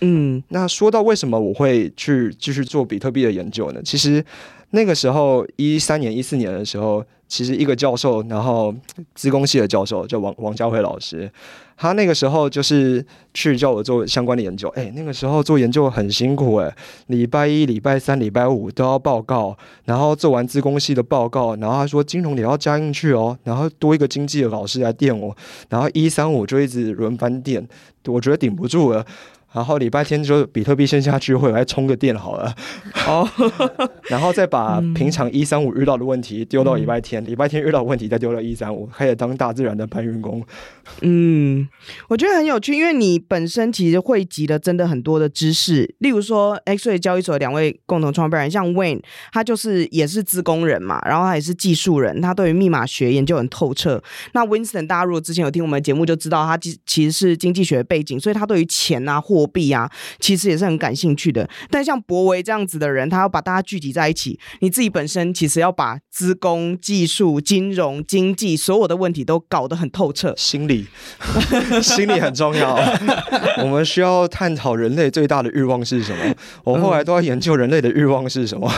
[0.06, 3.82] 嗯，那说到为什么我会去继续做比特币的研究呢？
[3.86, 4.24] 其实
[4.72, 8.76] 那个时候一三年、一四年的时候，其实一个教授，然后
[9.16, 11.32] 资工系的教授叫王王家辉老师，
[11.78, 14.68] 他那个时候就是去叫我做相关的研究。
[14.76, 16.76] 哎，那个时候做研究很辛苦哎，
[17.08, 25.34] 礼拜一、礼拜三、礼拜五都要报告，然后做完资工系的报告，然后他说金融也要加进去哦，然后多一个经济的老师来电我，
[25.70, 27.66] 然后一三五就一直轮番电，
[28.08, 29.06] 我觉得顶不住了。
[29.54, 32.54] 然后礼拜天就比特币线下聚会，来充个电好了。
[33.08, 33.28] 哦，
[34.10, 40.44] 然后再把平常一三五遇到的问题丢到礼拜天，礼拜天遇到的问题再丢到一三五，开始当大自然的搬运工。
[41.02, 41.68] 嗯，
[42.10, 54.02] 我觉得很有趣，因为你本身其实汇集了真的很多的知识，例如说 XREX 交易所两位共同创办人，像 Wayne，他就是也是资工人嘛，然后他也是技术人，他对于密码学研究很透彻。
[54.34, 61.50] 那 Winston，大家如果之前有听我们的节目就知道，他其其实是经济学背景，所以他对于钱啊、货币啊，其实也是很感兴趣的。
[61.70, 70.86] 但像博维这样子的人，他要把大家聚集在一起，你自己本身其实要把资工、技术、金融、经济所有的问题都搞得很透彻，心理，
[71.82, 72.78] 心理很重要。
[73.62, 76.36] 我们需要探讨人类最大的欲望是什么。
[76.64, 78.72] 我后来都要研究人类的欲望是什么。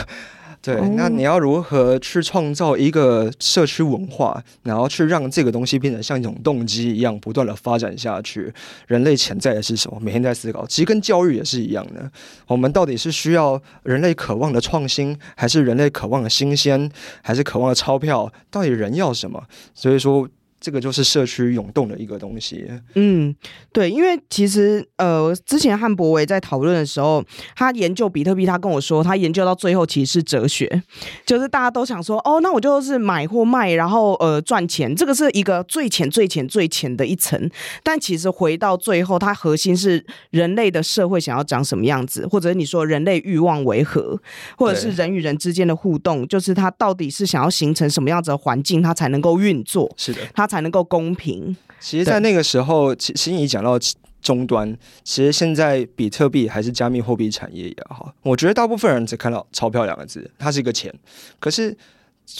[0.66, 8.52] 对，那你要如何去创造一个社区文化，然后去让这个东西变得像一种动机一样不断的发展下去？
[8.88, 10.00] 人类潜在的是什么？
[10.00, 12.10] 每天在思考，其实跟教育也是一样的。
[12.48, 16.90] 我们到底是需要人类渴望的创新，还是人类渴望的新鲜，
[17.22, 18.32] 还是渴望的钞票？
[18.50, 19.44] 到底人要什么？
[19.72, 20.28] 所以说。
[20.66, 22.68] 这个就是社区涌动的一个东西。
[22.96, 23.32] 嗯，
[23.72, 27.24] 对，因为其实呃，之前汉博维在讨论的时候，
[27.54, 30.82] 他研究比特币，他跟我说，他研究到最后其实是哲学，
[31.24, 37.48] 就是大家都想说，哦，那我就是买或卖，然后呃赚钱，这个是一个最浅、最浅、最浅的一层。
[37.84, 44.20] 但其实回到最后，它核心是人类的社会想要长什么样子，或者你说人类欲望为何，
[44.58, 49.88] 或者是人与人之间的互动，就是它到底是想要形成什么样子的环境，它才能够运作？
[49.96, 50.55] 是的，它才。
[50.56, 51.54] 才能够公平。
[51.78, 53.78] 其实，在那个时候，其实你讲到
[54.22, 60.92] 终端，其实现在比特币还是加密货币产业也好，我觉得大部分人只看到钞票两个字，它是一个钱。
[61.38, 61.76] 可是，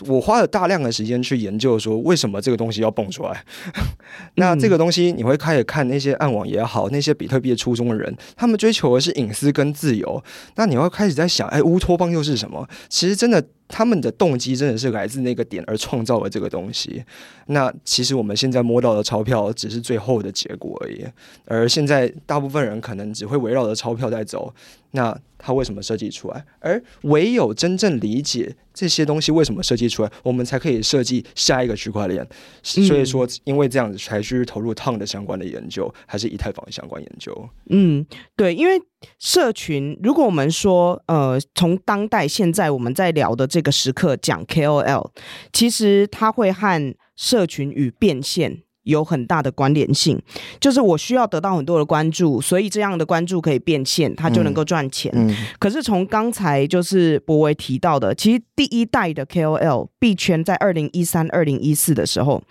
[0.06, 3.44] 我花了大量的时间去研究，说为什么这个东西要蹦出来。
[4.34, 10.22] 那这个东西，你会开始看那些暗网也好，那些比特币的初衷的人，他们追求的是隐私跟自由。
[10.56, 12.68] 那你会开始在想，哎，乌托邦又是什么？
[12.88, 13.42] 其实真的。
[13.68, 17.04] 他们的动机真的是来自那个点而创造了这个东西。
[17.46, 21.04] 那其实我们现在摸到的钞票只是最后的结果而已。
[21.46, 24.54] 而现在大部分人可能只会围绕着钞票在走。
[24.92, 25.12] 那
[25.46, 26.44] 它为什么设计出来？
[26.58, 32.26] 而唯有真正理解这些东西为什么设计出来，我们才可以设计下一个区块链。
[32.64, 37.48] 所以说，因为这样子才去投入 TON 的相关的研究，还是以太坊的相关研究。
[37.70, 38.04] 嗯，
[38.36, 38.82] 对，因为。
[39.18, 45.10] 社群，如果我们说，呃，从当代现在我们在聊的这个时刻讲 KOL，
[45.52, 50.20] 其实它会和社群与变现有很大的关联性。
[50.58, 55.12] 就是我需要得到很多的关注，所以这样的关注可以变现，它就能够赚钱。
[55.14, 62.42] 嗯嗯、可是从刚才就是博维提到的，其实第一代的 KOL 币圈在二零一三、二零一四的时候，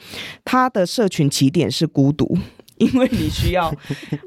[0.44, 2.38] 它的社群起点是孤独。
[2.78, 3.74] 因为你需要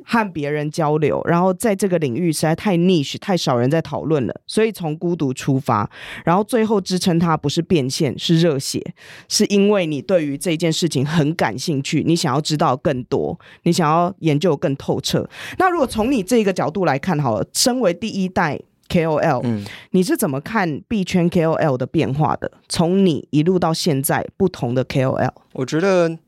[0.04, 5.88] 和别人交流，然后在这个领域实在太 niche，太少人在讨论了，所以从孤独出发，
[6.24, 8.94] 然后最后支撑它不是变现，是热血，
[9.28, 15.28] 是因为你对于这件事情很感兴趣，你想要知道更多，你想要研究更透彻。
[15.58, 18.58] 那如果从你这个角度来看，好了，身为第一代
[18.88, 22.50] KOL，嗯，你是怎么看币圈 KOL 的变化的？
[22.68, 26.18] 从你一路到现在，不同的 KOL，我觉得。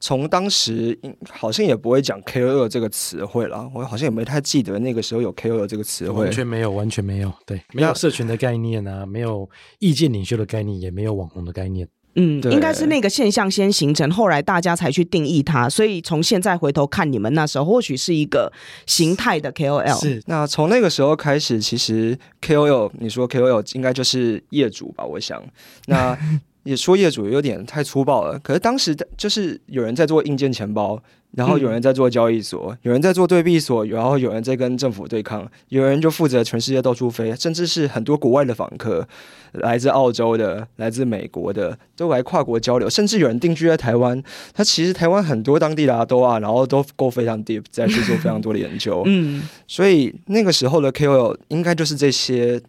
[0.00, 9.48] 从当时好像也不会讲 KOL 这个词汇了，我好像也没太记得那个时候有 KOL 这个词汇，完全没有，完全没有，对，没有社群的概念啊，没有
[9.80, 11.88] 意见领袖的概念，也没有网红的概念。
[12.14, 15.68] 嗯，应该是那个现象先形成，后来大家才去定义它。
[15.68, 18.52] 所以从现在回头看，你们那时候或许是一个
[18.86, 20.00] 形态的 KOL。
[20.00, 25.04] 是，那从那个时候开始，其实 KOL，你说 KOL 应该就是业主吧？
[25.04, 25.42] 我想，
[25.86, 26.16] 那。
[26.64, 39.06] 也说业主有点太粗暴了，可是当时就是有人在做硬件钱包，然后有人在做交易所，嗯、有人在做对币所，然后有人在跟政府对抗，有人就负责全世界到处飞，甚至是很多国外的访客，
[39.52, 44.22] 来自澳洲的、来自美国的，都来跨国交流，甚至有人定居在台湾。
[44.52, 49.02] 他其实台湾很多当地的都啊，然后都 go 非常 deep，在去做非常多的研究。
[49.06, 52.60] 嗯，所以那个时候的 KOL 应该就是这些。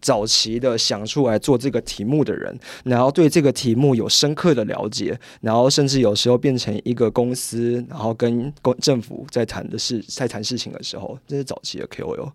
[0.00, 12.30] 早期的想出来做这个题目的人，然后对这个题目有深刻的了解，然后甚至有时候变成一个公司，然后跟公政府在谈的事，在谈事情的时候，这是早期的 KOL。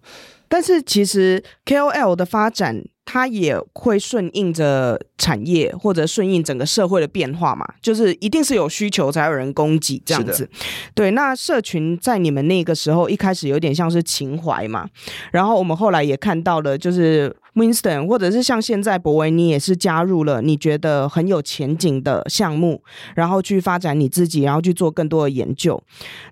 [0.47, 10.47] 但是其实 KOL 的发展，它也会顺应着产业或者顺应整个社会的变化嘛，就是一定是有需求才有人供给这样子。
[10.93, 14.88] 对，那社群在你们那个时候一开始有点像是情怀嘛，
[15.32, 17.36] 然后我们后来也看到了，就是。
[17.56, 22.84] Winston，或者是像现在博维，你也是加入了你觉得很有前景的项目，
[23.15, 25.82] 然后去发展你自己，然后去做更多的研究。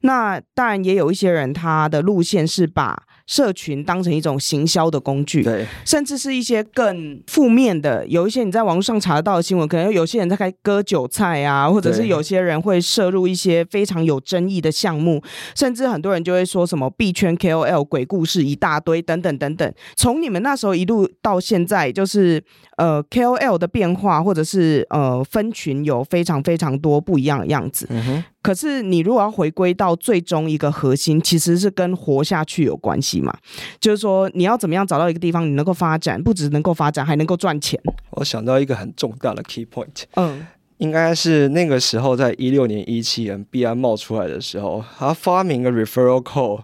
[0.02, 15.24] 那当然也有一些人，他的路线是把社群当成一种行销的工具，对，甚至是一些更负面的，有一些你在网络上查得到的新闻，可能有些人在开割韭菜啊，或者是有些人会涉入一些非常有争议的项目，
[15.56, 19.74] 甚至很多人就会说什么币圈 KOL 鬼故事一大堆等等等等。
[19.96, 22.44] 从你们那时候一路到现在，就是
[22.78, 27.88] 呃 KOL 的变化，或者是呃分群有非常非常多不一样的样子。
[27.90, 28.24] 嗯哼。
[28.42, 33.34] 可是，你如果要回归到最终一个核心，其实是跟活下去有关系嘛？
[33.80, 37.80] 就是说，你要怎么样找到一个地方，你能够发展，不只能够发展，还能够赚钱。
[38.12, 40.04] 我想到一个很重大的 key point。
[40.16, 40.46] 嗯。
[40.84, 46.62] 应该是那个时候，在一六年、一七年币安冒出来的时候，他发明了 referral code，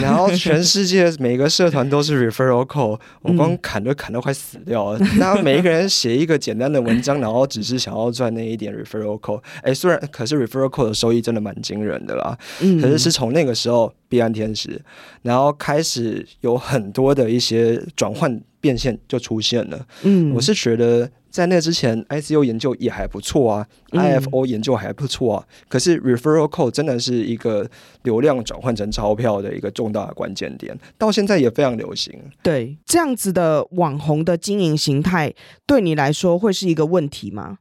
[0.00, 4.98] 然后全世界每个社团都是 referral code，我光砍都砍到快死掉了。
[5.18, 9.42] 那每一个人写一个简单的文章，然后只是想要赚那一点 referral code。
[9.60, 12.38] 哎，虽然可是 referral code 的收益真的蛮惊人的啦。
[12.80, 14.80] 可是是从那个时候币安天使，
[15.20, 19.86] 然后开始有很多的一些转换变现就出现了。
[20.04, 21.10] 嗯，我是觉得。
[21.30, 25.46] 在那之前，ICO 研究也还不错啊，IFO 研究还不错啊。
[25.46, 27.68] 嗯、可是 Referral Code 真的是一个
[28.02, 32.18] 流量转换成钞票的一个重大的关键点，到现在也非常流行。
[32.42, 35.32] 对，这样子的网红的经营形态，
[35.66, 37.58] 对你来说会是一个问题吗？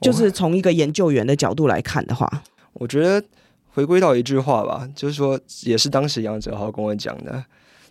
[0.00, 3.22] 就是从一个研究员的角度来看的话，我觉得
[3.68, 7.44] 回归到一句话吧，就是说，也是当时杨哲豪跟我讲的，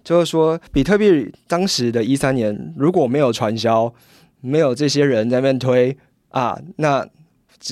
[0.03, 3.93] 就是说，比特币当时的一三年如果没有传销。
[4.41, 5.97] 没有这些人在那边推
[6.29, 7.07] 啊，那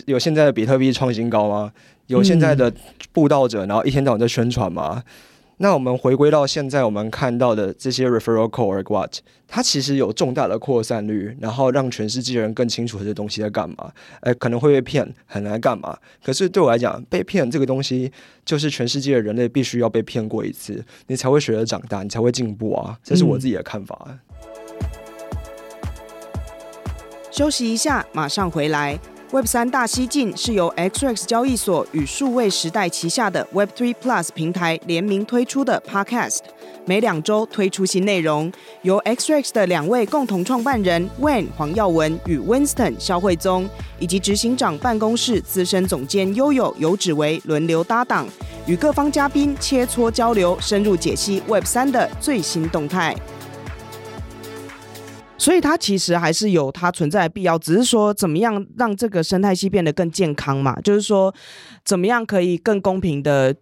[0.05, 1.71] 有现在的比特币创新高吗？
[2.07, 2.73] 有现在的
[3.11, 5.03] 布道者，然后一天到晚在宣传吗？
[5.05, 5.11] 嗯、
[5.57, 9.13] 那我们回归到现在，我们看到的这些 referral code or what，
[9.47, 13.91] 它其实有重大的扩散率，然后让全世界人更清楚这些东西在干嘛。
[14.21, 15.97] 哎，可能会被骗，很难干嘛？
[16.23, 18.11] 可是对我来讲，被骗这个东西，
[18.45, 22.97] 就是全世界的人类必须要被骗过一次，你才会学着长大，你才会进步啊！
[23.03, 24.05] 这是我自己的看法。
[24.07, 24.19] 嗯
[27.37, 28.99] 休息一下，马上回来。
[29.29, 36.39] Web 三大西进是由 XRX 交易所与数位时代旗下的 Web Three Plus 平台联名推出的 Podcast，
[36.87, 43.69] 每两周推出新内容，由 XRX 的两位共同创办人 Wayne 黄耀文与 Winston 肖慧宗，
[43.99, 48.25] 以及执行长办公室资深总监 Yoyo 游指为轮流搭档，
[48.65, 53.15] 与各方嘉宾切磋交流，深入解析 Web 三的最新动态。
[55.37, 60.79] 所以它其实还是有它存在的必要，只是说怎么样让这个生态系变得更健康嘛？
[60.81, 61.33] 就是说
[61.85, 63.55] 怎么样可以更公平的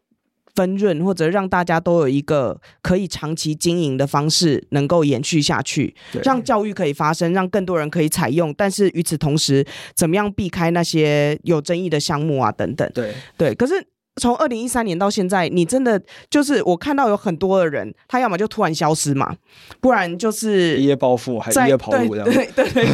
[0.55, 8.53] 分润，或者让大家都有一个可以长期经营的方式，能够延续下去，让教育可以发生，让更多人可以采用。
[8.53, 12.89] 但是与此同时，怎么样避开那些有争议的项目啊等等？
[12.93, 13.85] 对对，可是。
[14.21, 19.35] 从二零一三年到现在，你真的就是我看到有很多的人，他要么就突然消失嘛，
[19.81, 22.25] 不然就是一夜暴富，还一夜跑路这样。
[22.25, 22.85] 对对对，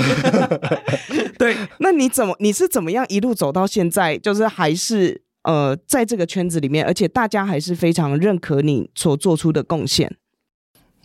[1.18, 10.12] 对， 对，那你怎么你是怎么样一路走到现在，就是还是呃在这个圈子里面，而且大家还是非常认可你所做出的贡献？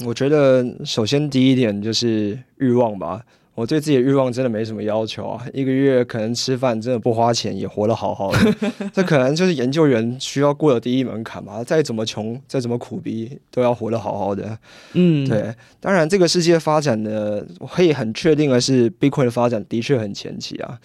[0.04, 3.22] 我觉得首先第一点就是欲望吧。
[3.56, 8.54] 我对自己的欲望真的没什么要求啊，一个月可能吃饭真的不花钱也活得好好的，
[8.92, 11.64] 这可能就是研究员需要过的第一门槛吧。
[11.64, 14.56] 再怎么穷，再怎么苦逼，都要活得好好的。
[14.92, 15.52] 嗯，对。
[15.80, 20.78] 当然，这个世界发展的，我可以很确定的是，Bitcoin 的发展的确很前期啊。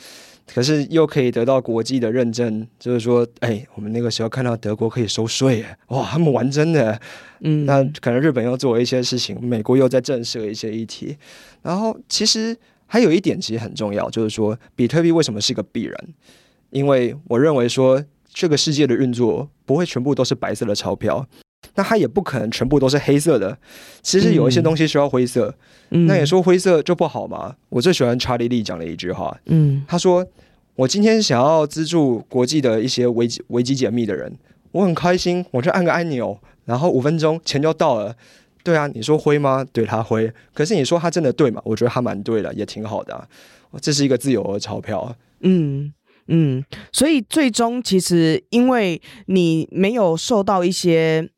[0.48, 7.00] 可是又可以得到国际的认证，就是说，哎，我们那个时候看到德国可以收税，哇，他们玩真的，
[7.40, 11.18] 嗯，那可能日本又做了一些事情，美国又在震慑一些议题，
[11.62, 15.96] 然后其实还有一点其实很重要，就是说，比特币为什么是个必然？
[16.70, 21.28] 因为我认为说，这个世界的运作不会全部都是白色的钞票，
[21.76, 23.58] 那它也不可能全部都是黑色的，
[24.02, 25.54] 其实有一些东西需要灰色。
[25.94, 27.54] 嗯那也说灰色就不好嘛？
[27.68, 30.26] 我最喜欢查理利讲的一句话，嗯，他说
[30.76, 34.34] ：“我今天想要资助国际的一些危机危机解密的人，
[34.72, 38.16] 我很开心，我就按个按钮，然后五分钟钱就到了。
[38.64, 39.66] 对啊，你说灰吗？
[39.74, 40.32] 对，他灰。
[40.54, 41.62] 可是你说他真的对吗？
[41.66, 43.28] 我觉得他蛮对的，也挺好的啊。
[43.82, 45.14] 这是一个自由的钞票。
[45.42, 45.94] 嗯
[46.28, 51.30] 嗯，所以最终其实因为你没有受到一些。”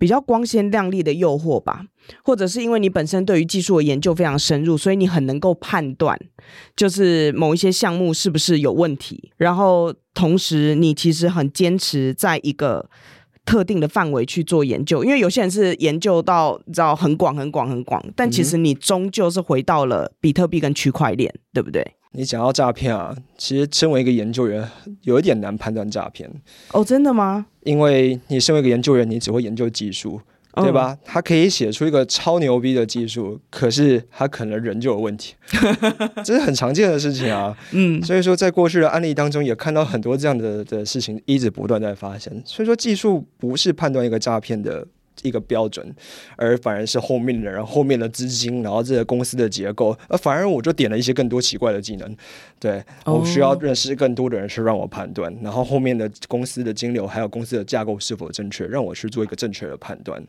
[0.00, 1.84] 比较光鲜亮丽的诱惑吧，
[2.24, 6.18] 或者是因为你本身对于技术的研究非常深入，所以你很能够判断，
[6.74, 9.30] 就是某一些项目是不是有问题。
[9.36, 12.88] 然后同时，你其实很坚持在一个
[13.44, 21.86] 特定的范围去做研究，因为有些人是研究到你知道很广很广很广，但其实你终究是回到了比特币跟区块链，对不对？
[22.12, 24.68] 你讲到诈骗啊，其实身为一个研究员，
[25.02, 26.30] 有一点难判断诈骗。
[26.72, 27.46] 哦，真的吗？
[27.62, 30.20] 因为你身为一个研究员，你只会研究技术。
[30.52, 30.98] 对吧？
[31.04, 35.36] 他可以写出一个超牛逼的技术，可是他可能人就有问题，
[36.24, 37.56] 这是很常见的事情啊。
[37.70, 42.42] 嗯，所以说在过去的案例当中，也看到很多这样的的事情一直不断在发生。
[42.44, 44.84] 所以说技术不是判断一个诈骗的。
[45.22, 45.94] 一个标准，
[46.36, 52.16] 而反而是后面的人、后面的资金，然后这个公司的结构，而反而我就点了一些更多奇怪的技能，
[52.58, 60.22] 对，我需要认识更多的人去让我判断，然后后面的公司的金流还有公司的架构是否正确，让我去做一个正确的判断，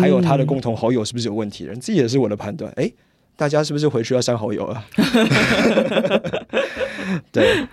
[0.00, 2.90] 还有他的共同好友是不是有问题，人这也是我的判断，哎，
[3.36, 4.84] 大家是不是回去要删好友啊？
[7.32, 7.66] 对，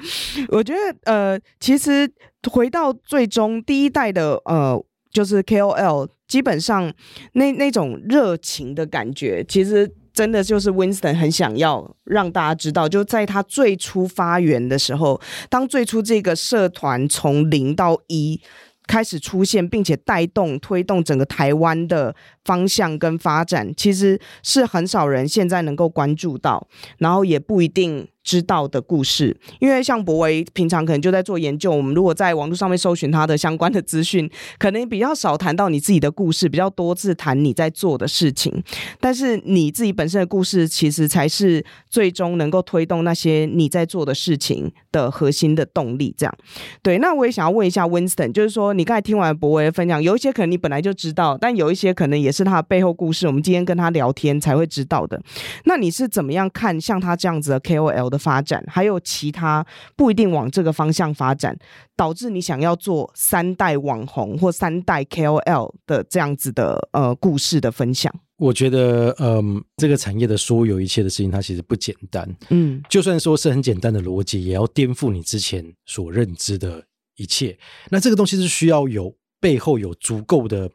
[0.49, 2.09] 我觉得呃，其实
[2.51, 4.83] 回到最终第一代的呃。
[5.09, 6.93] 就是 KOL，基本上
[7.33, 18.41] 那那种热情的感觉，其实真的就是 Winston 很想要让大家知道，就在他最初发源的时候，当最初这个社团从零到一
[18.87, 22.15] 开始出现，并且带动推动整个台湾的
[22.47, 26.67] 方向跟发展，其实是很少人现在能够关注到，
[26.97, 28.07] 然后也不一定。
[28.27, 34.29] 知道的故事，因为像博维平常可能就在做研究，我们如果在网络上面搜寻他的相关的资讯，
[34.59, 38.61] 可能比较少谈到你自己的故事，比较多次谈你在做的事情。
[38.99, 46.13] 但是你自己本身的故事，其实才是最终能够推动那些你在做的事情的核心的动力。
[46.17, 46.37] 这样，
[46.83, 46.97] 对。
[46.97, 55.21] 那我也想要问一下 Winston，就是说你刚才听完博维的分享，有一些可能你本来就知道，但有一些可能也是他的背后故事，我们今天跟他聊天才会知道的。
[55.65, 59.65] 那你是怎么样看像他这样子的 KOL 的发展，还有其他
[59.95, 61.57] 不一定往这个方向发展，
[61.95, 68.13] 导致你想要做三代网红或三代 KOL 的这样子的呃故事的分享。
[68.37, 72.37] 我觉得，嗯，这个产业的所有一切的事情，它其实不简单。
[72.49, 76.83] 嗯，就算说是很简单的逻辑，也要颠覆你之前所认知的
[77.15, 77.57] 一切。
[77.89, 79.11] 那这个东西是需要有
[79.41, 80.69] 背后有足够的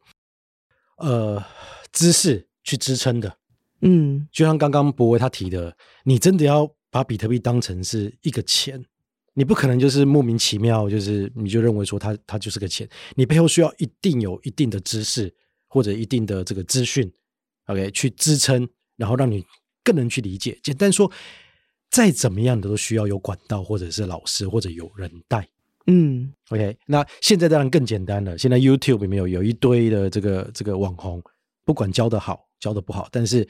[1.02, 1.44] 呃
[1.92, 3.36] 知识去支撑的。
[3.82, 6.74] 嗯，就像刚刚博威他提的，你真的要。
[6.92, 8.84] 把比特币当成是一个钱，
[9.32, 15.34] 你不可能就是莫名其妙，就是你就认为说它它就是个钱，你背后需要一定有一定的知识
[15.68, 17.10] 或者一定的这个资讯
[17.64, 19.42] ，OK 去支撑，然后让你
[19.82, 20.60] 更能去理解。
[20.62, 21.10] 简单说，
[21.90, 25.48] 再怎么样的都需要有管道或者是老师或者有人带。
[25.86, 31.22] 嗯，OK，那现在当然更简单了，现在 YouTube 里面有有一堆的这个这个网红，
[31.64, 33.46] 不管教的好教的不好，但是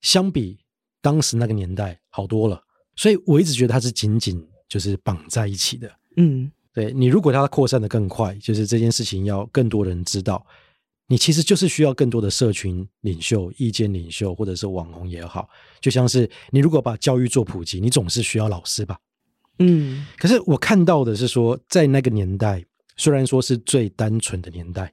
[0.00, 0.58] 相比
[1.00, 2.62] 当时那个年代好多了。
[2.94, 10.46] 所以我一直觉得它是紧紧就是绑在一起的，嗯，对，你如果它扩散的更快，就是这件事情要更多人知道，
[11.06, 15.48] 你其实就是需要更多的社群领袖、意见领袖或者是网红也好，
[15.80, 18.98] 就像是你如果把教育做普及，你总是需要老师吧，
[19.58, 20.06] 嗯。
[20.18, 22.64] 可是我看到的是说，在那个年代，
[22.96, 24.92] 虽然说是最单纯的年代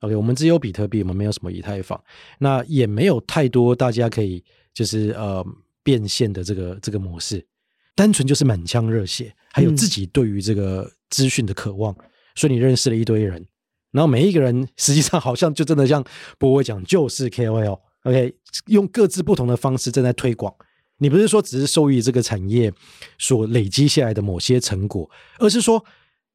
[0.00, 2.02] ，OK，我们只有比特币，我们没有什么以太坊，
[2.38, 4.44] 那也没有太多大家可以
[4.74, 5.44] 就是呃。
[5.86, 7.46] 变现的这个这个模式，
[7.94, 11.94] 单纯就是满腔热血，还有自己对于这个资讯的渴望，
[12.34, 13.46] 所以你认识了一堆人，
[13.92, 16.04] 然后每一个人实际上好像就真的像
[16.40, 18.34] 博伟讲，就是 KOL，OK，
[18.66, 20.52] 用各自不同的方式正在推广。
[20.98, 22.72] 你不是说只是受益这个产业
[23.18, 25.84] 所累积下来的某些成果，而是说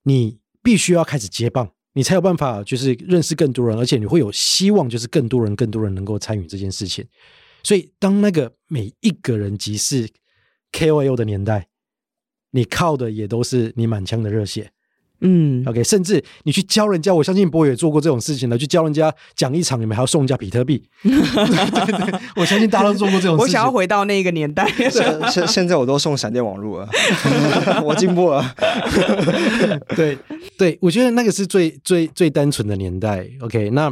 [0.03, 7.05] 你必须要开始接棒，你才有办法就是认识更多人，而且你会有希望，就是更多人更多人能够参与这件事情。
[7.64, 10.09] 所以，当那个每一个人即是
[10.72, 11.68] KOL 的年代，
[12.51, 14.72] 你靠的也都是你满腔的热血，
[15.22, 23.43] 嗯，OK，甚至你去教人家，我相信博也做过这种事情了，去教人家讲一场，你们还要送人家比特币， 对对对，我相信大家都做过这种事情。
[23.43, 24.67] 我想要回到那个年代，
[25.32, 26.89] 现现在我都送闪电网络了，
[27.86, 28.55] 我进步了。
[29.95, 30.17] 对
[30.57, 33.28] 对，我觉得那个是最最最单纯的年代。
[33.41, 33.91] OK，那。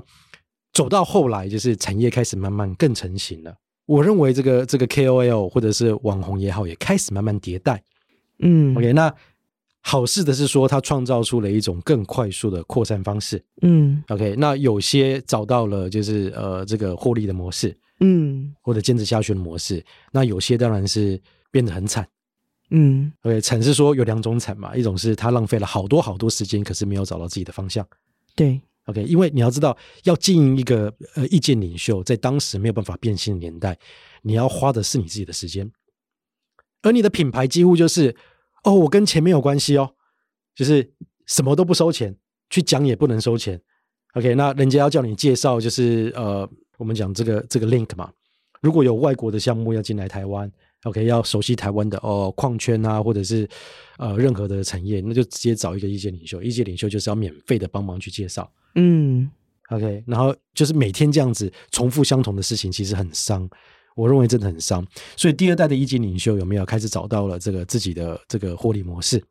[0.71, 3.51] 走到后来，就是产业开始慢慢更成型了。
[3.87, 7.81] 我认为这个这个 KOL 或者是网红也好，也开始慢慢迭代。
[8.37, 9.11] 嗯，OK，那
[9.81, 13.43] 好事的是说，它创造出了一种更快速的扩散方式。
[13.61, 19.83] 嗯，OK，那有些找到了就是呃这个获利的模式，嗯，或者坚持下去的模式。
[20.11, 21.19] 那有些当然是
[21.51, 22.07] 变得很惨。
[22.71, 27.85] 嗯，OK，惨是说有两种惨嘛，一种是他浪费了好多好多时间，可是没有找到自己的方向。
[28.35, 28.61] 对。
[28.85, 33.77] OK，因为你要知道，要经营一个呃意见领袖，在当时没有办法变现的年代，
[34.23, 35.71] 你要花的是你自己的时间，
[36.81, 38.15] 而你的品牌几乎就是
[38.63, 39.93] 哦，我跟钱没有关系哦，
[40.55, 40.91] 就是
[41.27, 42.15] 什么都不收钱，
[42.49, 43.59] 去讲也不能收钱
[44.13, 48.11] ，OK，那人家要叫你介绍，就是呃，我们讲这个这个 link 嘛。
[48.61, 50.51] 如果有外国的项目要进来台湾
[50.83, 53.47] ，OK，要熟悉台湾的哦矿圈啊，或者是
[53.97, 56.41] 呃任何的产业，那就直接找一个意见领袖。
[56.41, 58.51] 意见领袖就是要免费的帮忙去介绍。
[58.75, 59.31] 嗯
[59.69, 63.49] ，OK，然后就是每天这样子重复相同的事情，其实很伤。
[63.95, 64.85] 我认为真的很伤。
[65.15, 69.23] 所以第二代的一级领袖有没有开始找到了这个自己的这个获利模式？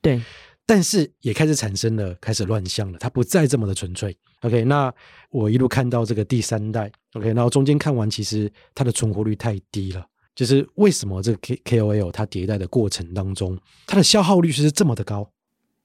[0.00, 0.20] 对。
[0.68, 2.98] 但是也开始产生了，开始乱象了。
[2.98, 4.16] 它不再这么的纯粹。
[4.40, 4.92] OK，那
[5.30, 6.90] 我一路看到这个第三代。
[7.12, 10.04] OK，然后中间看完，其实它的存活率太低了。
[10.34, 13.56] 就是为什么这个 K KOL 它迭代的过程当中，
[13.86, 15.30] 它的消耗率是这么的高？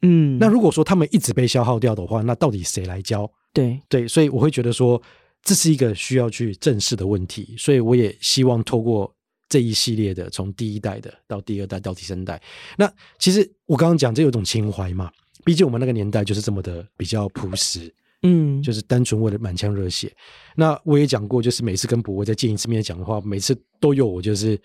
[0.02, 3.32] 嗯，那如果说他们一直被消耗掉的话，那到底谁来教？
[3.54, 5.00] 对对，所以我会觉得说
[5.44, 7.56] 这是一个需要去正视的问题。
[7.58, 9.14] 所以我也希望透过。
[9.50, 12.42] 这一系列的，从第一代的到第二代到第三代，
[12.78, 12.90] 那
[13.20, 15.12] 其实我刚刚讲这有种情怀嘛，
[15.44, 20.10] 毕竟我们那个年代就是这么的比较朴实，嗯，就是单纯为了满腔热血。
[20.56, 24.58] 那我也讲过，就是每次跟博威再见一次面讲的话，每次都有我就是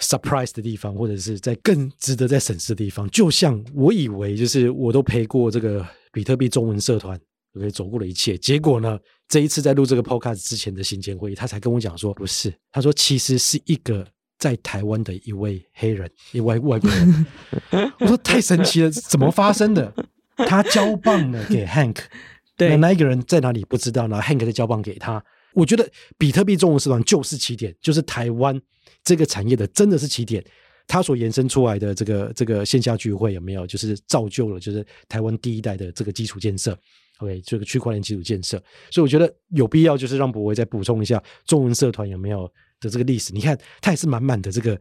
[0.00, 3.08] surprise 的地方，或者是在更值得再审视的地方。
[3.10, 7.16] 就像我以为，就是我都陪过这个比特币中文社团，
[7.52, 8.36] 我可以走过了一切。
[8.36, 8.98] 结果呢，
[9.28, 14.06] 这一次在录这个 podcast 之前的行前会议，他才跟我讲说，不是，他说其实是一个。
[14.36, 17.26] 在台湾的一位黑人， 一位外国人，
[18.00, 19.94] 我说太神奇了，怎么发生的？
[20.36, 21.96] 他交棒了给 Hank，
[22.58, 28.60] 对，那那一个人在哪里不知道呢？Hank 再交棒给他，我觉得比特币中文社团就是起点，就是台湾
[29.04, 30.44] 这个产业的真的是起点。
[30.86, 36.78] 他所延伸出来的这个这个线下聚会有没有，就是造就了就是台湾第一代的这个基础建设
[37.18, 42.50] ？OK，这个区块链基础建设，所以我觉得有必要就是让博威再补充一下中文社团有没有。
[42.80, 44.78] 的这个历史，你看，它也是满满的这个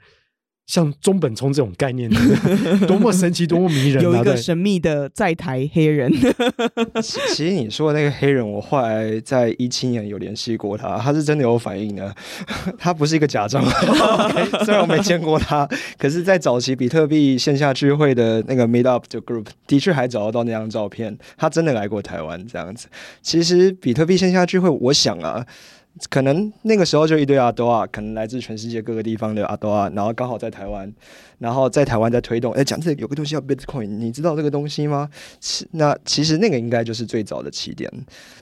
[0.65, 2.09] 像中本聪这种概念，
[2.87, 4.01] 多么神奇，多么迷人，啊。
[4.03, 6.11] 有一个神秘的在台黑人。
[7.03, 12.15] 其其实你说的那个黑人，我后来在一七年有联系过他，他是真的有反应的，
[12.79, 14.29] 他不是一个假账号。
[14.63, 22.87] 虽然我没见过他，可是，在早期比特币线下聚会的那个 Meetup 的 Group，的确还找得到那张照片，他真的来过台湾这样子。
[23.21, 25.45] 其实比特币线下聚会，我想啊。
[26.09, 30.91] 可能那个时候就一堆阿多啊，可能来自全世界各个地方的阿多啊，然后刚好在台湾，
[31.37, 35.09] 然后在台湾在推动，哎，讲这有个东西叫 Bitcoin，你知道这个东西吗？
[35.39, 37.91] 其那其实那个应该就是最早的起点，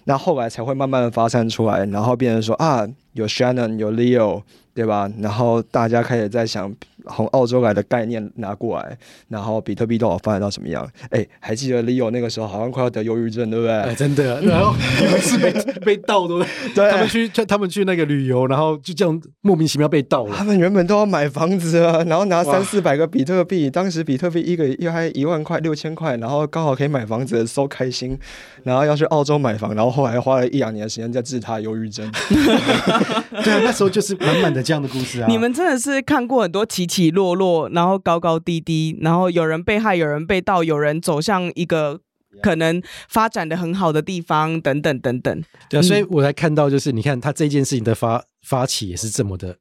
[0.05, 4.41] 那后来才会慢慢的发散出来，然后变成说啊，有 Shannon 有 Leo，
[4.73, 5.11] 对吧？
[5.19, 6.73] 然后大家开始在想。
[7.09, 8.97] 从澳洲来的概念拿过来，
[9.27, 10.87] 然后比特币到底发展到什么样？
[11.09, 13.73] 哎，还记得 Leo 那个时候好像快要得忧郁症，对不对？
[13.73, 15.51] 哎、真的，然后有一次被
[15.85, 16.49] 被盗， 对不对？
[16.75, 20.35] 对，他们去他们去那个旅游，然后就这样莫名其妙被盗了。
[20.35, 28.17] 他们原本都要买房子啊，然后拿三四百个比特币，当时比特币一个月还一万块六千块，然后刚好可以买房子，so 开心。
[28.63, 32.07] 然后要去澳洲买房，然后后来花了一两年的时间在治他忧郁症。
[33.43, 35.25] 对啊，那时候就是满满的这样的故事啊。
[35.27, 42.01] 你们真的是看过很多起起落落，然后高高低低，然后有人被害，有人被盗，有人走向一个
[42.43, 45.43] 可能发展的很好的地方，等等等等。
[45.69, 49.59] 对啊，所以我才看到，就是你看他这件事情的发发起也是这么的。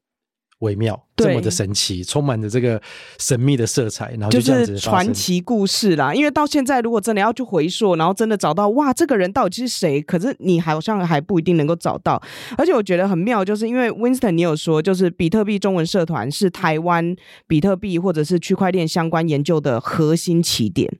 [0.59, 2.81] 微妙，这么的神奇，充满着这个
[3.17, 6.13] 神秘的色彩，然后就这样子就是传奇故事啦。
[6.13, 10.01] 因为到现在，如果真的要去回溯，然后真的找到哇，这个人到底是谁？
[10.01, 12.21] 可是你好像还不一定能够找到。
[12.57, 17.15] 而且我觉得很妙，就是因为 Winston 你有说，就是比特币中文社团是台湾
[17.47, 20.91] 比特币或者是区块链相关研究的核心起点。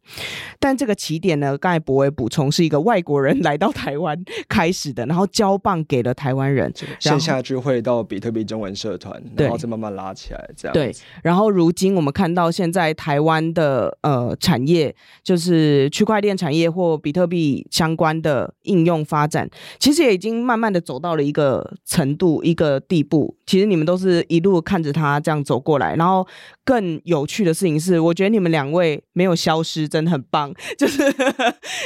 [0.60, 4.18] 但这个起点呢，刚才博伟补充是一个外国人来到台湾
[4.48, 10.94] 开始的，然后交棒给了台湾人，线下聚会到比特币中文社团，然后再慢慢拉起来，这样对。
[11.24, 19.50] 然后如今我们看到现在台湾的呃产业，就是区块链产业或比特币相关的应用发展，
[19.80, 23.36] 其实也已经慢慢的走到了一个程度、一个地步。
[23.46, 25.96] 其实你们都是一路看着它这样走过来。
[25.96, 26.26] 然后
[26.64, 30.54] 更有趣的事情是，我觉得你们两位没有消失，真的很棒。
[30.78, 31.04] 就是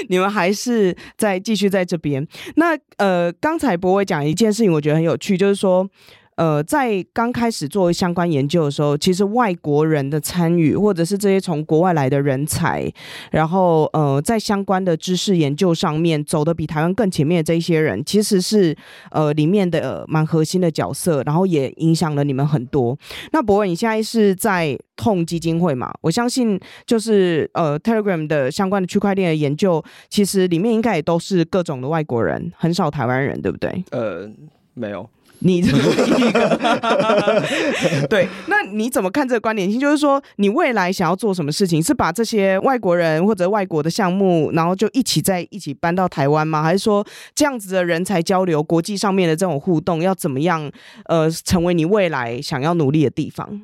[0.10, 2.26] 你们还是在继续在这边。
[2.56, 5.90] 那呃，刚才博伟讲一件事情，我觉得很有趣，就是说。
[6.36, 12.92] 呃，在刚开始做相关研究的时候，其实外国人的参与，或者是这些从国外来的人才，
[13.32, 18.76] 然后呃，在相关的知识研究上面走的比台湾更前面的这一些人，其实是
[19.12, 22.98] 呃里面的蛮核心的角色，然后也影响了你们很多。
[23.32, 25.94] 那博文，你现在是在痛基金会嘛？
[26.02, 33.84] 我相信就是呃 Telegram 的相关的区块链的研究，其实里面应该也都是各种的外国人，很少台湾人，对不对？
[33.92, 34.30] 呃，
[34.74, 35.10] 没有。
[35.46, 37.44] 你这一个，
[38.10, 39.80] 对，那你怎么看这个关联性？
[39.80, 41.82] 就是说，你未来想要做什么事情？
[41.82, 46.64] 是把这些外国人或者外国的项目，然后就一起在一起搬到台湾吗？
[46.64, 50.72] 还是说，这样子的人才交流、国际上面的这种互动，要怎么样？
[51.06, 53.62] 呃，成为你未来想要努力的地方？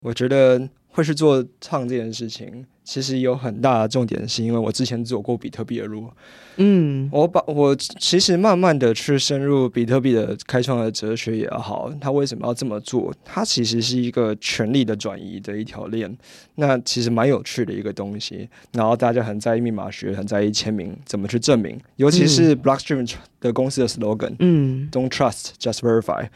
[0.00, 2.64] 我觉得会是做唱这件事情。
[2.88, 6.10] 其实有很大的重点，是因为我之前走过比特币的路，
[6.56, 13.12] 嗯，我把我其实慢慢的去深入比特币的开创的哲学也好，它为什么要这么做？
[13.22, 16.16] 它其实是一个权力的转移的一条链，
[16.54, 18.48] 那其实蛮有趣的一个东西。
[18.72, 23.06] 然后大家很在意密码学，很在意签名怎么去证明，尤其是 Blockstream
[23.38, 26.26] 的公司的 slogan，嗯，Don't trust, just verify，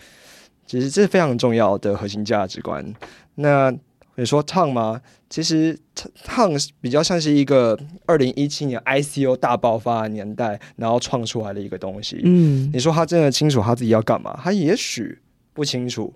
[0.66, 2.92] 其实这是非常重要的核心价值观。
[3.36, 3.72] 那
[4.16, 5.00] 你说唱吗？
[5.32, 5.78] 其实
[6.22, 12.20] 烫比较像是一个二零一七年 ICO 大爆发的年代，然后创出来的一个东西。
[12.22, 14.38] 嗯，你说他真的清楚他自己要干嘛？
[14.44, 15.18] 他也许
[15.54, 16.12] 不清楚，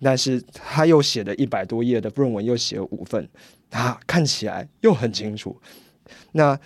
[0.00, 3.28] 但是他又写了一百多页的论文，又写了五份，
[3.68, 5.60] 他看起来又很清楚。
[6.30, 6.56] 那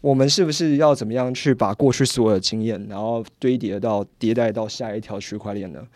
[0.00, 5.86] 我们是不是要怎么样去把过去所有的经验，然后堆叠到迭代到下一条区块链呢？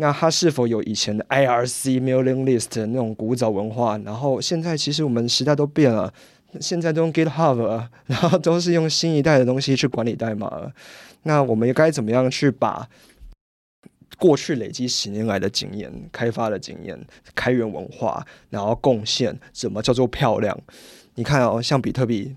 [0.00, 3.98] 那它是否有以前的 IRC mailing list 那种古早文化？
[4.04, 6.12] 然后现在其实我们时代都变了，
[6.60, 10.72] 现在都用 GitHub 了， 然后都是用新一代的东西去管理代码了。
[11.24, 12.88] 那我们又该怎么样去把
[14.18, 16.96] 过去累积十年来的经验、开发的经验、
[17.34, 20.56] 开源文化，然后贡献，怎么叫做漂亮？
[21.16, 22.36] 你看哦，像比特币。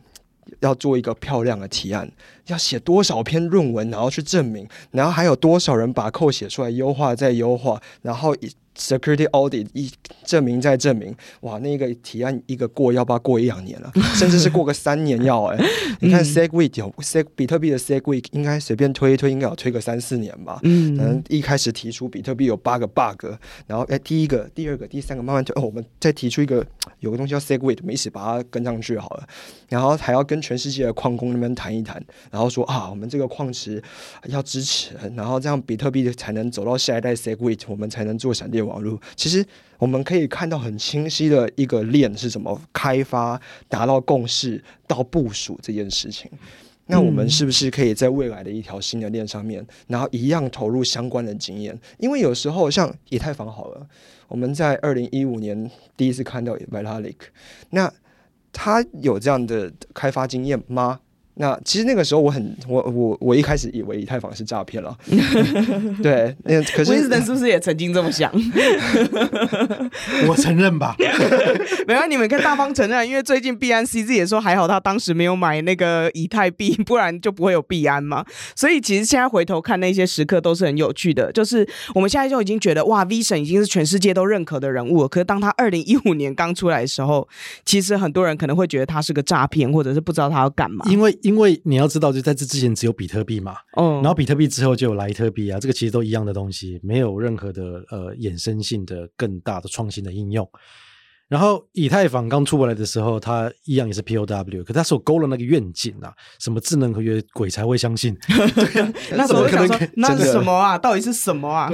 [0.62, 2.12] 要做一个漂亮的提案，
[2.48, 8.34] 要写多少篇论文，然后去证明，然后还有多少人把扣写出来，优化再优化，然后。
[8.74, 9.92] Security audit 一
[10.24, 15.70] 证明再证明，哇，那个提案一个过要不要过一两年了， 甚至是过个三年要哎、欸。
[16.00, 20.58] 你看 SegWit 有 Seg 比特币的 SegWit 应该随便推一推，应该要推个三四年吧。
[20.64, 23.26] 嗯，可能，一开始提出比特币有八个 bug，
[23.68, 26.66] 然后哎，第一个、第二个、第三个慢慢推，哦，我们再提出一个
[27.00, 29.28] 有个东西叫 SegWit，我们一起把它跟上去好了。
[29.68, 32.02] 然后还要跟全世界的矿工那边谈一谈，
[32.32, 33.84] 然后说啊，我们这个矿池
[34.28, 38.61] 要支持，然后这样比特币才能走到下一代 SegWit，我们才能做闪电。
[38.62, 39.46] 网络其实
[39.78, 46.30] 我们可以看到很清晰的一个链是怎么开发、达到共识到部署这件事情。
[46.88, 51.80] 那我们是不是可以在未来的一条新的链上面，然后一样投入相关的经验？
[52.00, 53.88] 因为有时候像以太坊好了，
[54.28, 57.16] 我们在二零一五年第一次看到 Vitalik，
[57.70, 57.92] 那
[58.52, 61.00] 他有这样的开发经验吗？
[61.42, 64.96] 那其实那个时候我很我我我一开始以为以太坊是诈骗了，
[66.04, 68.32] 对，那可是 Winston 是不是也曾经这么想？
[70.30, 70.96] 我承认吧，
[71.88, 78.24] 没有，你们可以大方承认，因为最近币安 CZ 也说还好他当时没有买那个以太币，不然就不会有币安嘛。
[78.56, 85.08] 所以其实现在回头看那些时刻都是很有趣的，就是我们现在就已经觉得哇，V 神已经是全世界都认可的人物了。
[85.08, 87.28] 可是当他二零一五年刚出来的时候，
[87.66, 91.18] 其实很多人可能会觉得他是个诈骗，或者是不知道他要干嘛，因为。
[91.31, 100.48] 因为你要知道，就在这之前只有比特币嘛，嗯，然后比特币之后就有莱特币啊，这个其实都一样的东西，没有任何的呃衍生性的更大的创新的应用。
[101.32, 106.12] 然后以太坊刚出来的时候，它一样也是 POW，可它所勾了那个愿景啊，
[106.42, 108.14] 什么智能合约，鬼才会相信。
[108.28, 109.90] 对啊，那怎么可能？
[109.96, 110.78] 那是什么啊？
[110.78, 111.72] 到底是什么啊？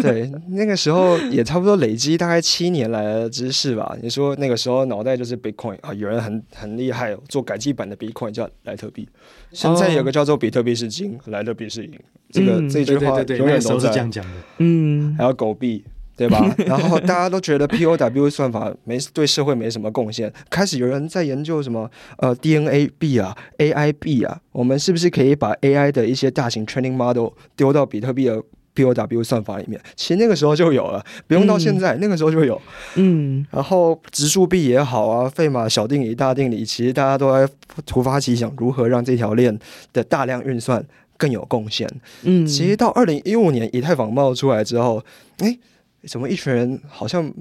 [0.00, 3.96] 对， 那个时候也差不多累积大概七年来的知识吧。
[4.00, 9.08] 你说那个时候脑袋就是 Bitcoin 啊，有人很很厉害，做改进版的 Bitcoin 叫莱特币。
[9.50, 11.98] 现在有个叫做比特币是金，莱特币是银。
[12.30, 14.30] 这个、嗯、这句话永远都是这样讲的。
[14.58, 15.84] 嗯，还有狗币。
[16.22, 16.54] 对吧？
[16.66, 28.40] 然后大家都觉得 POW 算法没对社会没什么贡献，开始有人在研究什么呃 DNA B 啊、AI B 啊，我们是不是可以把 AI 的一些大型 training model 丢到比特币的
[28.76, 29.80] POW 算法里面？
[29.96, 32.60] 其实那个时候就有了，不用到现在，嗯、那个时候就有。
[32.94, 37.52] 嗯，然后质数币也好啊，费马小定理、大定理，其实大家都在
[37.84, 39.58] 突发奇想，如何让这条链
[39.92, 40.84] 的大量运算
[41.16, 41.90] 更有贡献。
[42.22, 45.02] 嗯，其实到二零一五年以太坊冒出来之后，
[45.38, 45.58] 哎。
[46.06, 47.32] 怎么一群人好像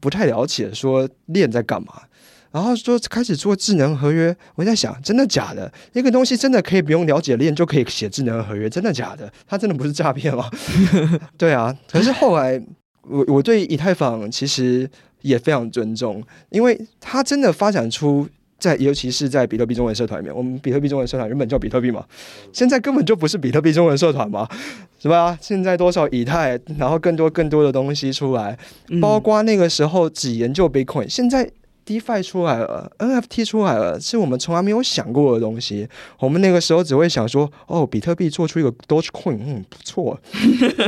[0.00, 2.02] 不太了解说链在干嘛，
[2.50, 4.36] 然后说开始做智能合约。
[4.54, 5.72] 我在想，真的假的？
[5.92, 8.68] 一个东西真的可以不用了解链就可以写智能合约？
[8.68, 9.32] 真的假的？
[9.46, 10.50] 它真的不是诈骗吗？
[11.38, 11.76] 对啊。
[11.90, 12.60] 可是后来，
[13.02, 14.88] 我我对以太坊其实
[15.22, 18.28] 也非常尊重，因为它真的发展出。
[18.64, 22.04] 在，尤其是在比特币中文社团里面，我们比特币中文社团原本叫比特币嘛，
[22.52, 24.48] 现在根本就不是比特币中文社团嘛，
[24.98, 25.36] 是吧？
[25.40, 28.56] 现在多少以太，然后更多更多的东西出来，
[29.02, 31.50] 包括那个时候只研究 Bitcoin，现在
[31.86, 35.88] DeFi 出来了，NFT 出来了，是我们从来没有想过的东西。
[36.18, 40.18] 我们那个时候只会想说，哦，比特币做出一个 Dogecoin，嗯，不错。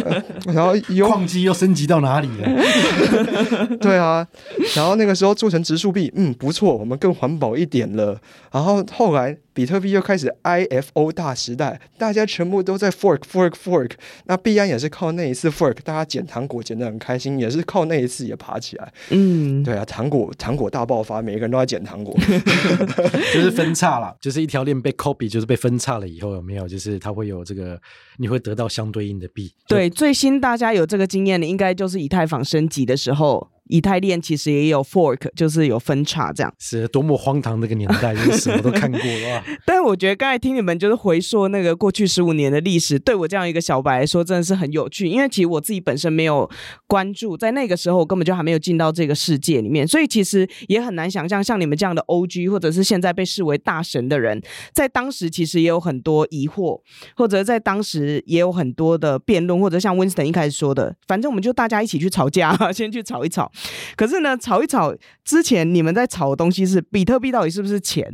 [0.05, 0.23] 呃、
[0.53, 0.75] 然后
[1.07, 3.77] 矿机又升级到哪里了？
[3.81, 4.27] 对啊，
[4.75, 8.21] 然后那个时候做成植树币，嗯，不错，我们更环保一点了。
[8.51, 9.37] 然后后来。
[9.57, 13.93] 比特币又开始 IFO 大时代，大家全部都在 fork fork fork。
[14.27, 18.93] 那币安也是靠那一次 fork，大家捡糖果捡得很开心，也是靠那一次也爬起来。
[19.09, 22.15] 嗯，对啊，糖果糖果大爆发，每个人都在捡糖果，
[23.33, 26.69] 就是分叉了，就是一条链被 copy，就是被分叉了以后有没有？
[26.69, 27.81] 就是它会有这个，
[28.19, 29.51] 你会得到相对应的币。
[29.67, 33.49] 对，最新大家有这个经验的，应该就是以太坊升级的时候。
[33.69, 39.45] 以太链其实也有 fork，就是有分叉这样，是多么荒唐的一个年代，就是什么都看过了。
[39.67, 46.49] 但是我觉得刚才听你们就是回溯那个过去十五年的历史，对我这样一个小白来说真的是很有趣，因为其实我自己本身没有
[46.87, 54.41] 关注，在那个时候我根本就还没有进到这个世界里面，所以其实也很难想象像你们这样的 OG，或者是现在被视为大神的人，
[54.73, 56.81] 在当时其实也有很多疑惑，
[57.17, 63.51] 或者在当时也有很多的辩论，或者像 Winston 一开始说的，反正我们就大家一起去吵架， 先去吵一吵。
[63.97, 64.95] 可是呢，炒一炒
[65.25, 68.07] 之前，你们在炒的东西是比特币到底是不是钱？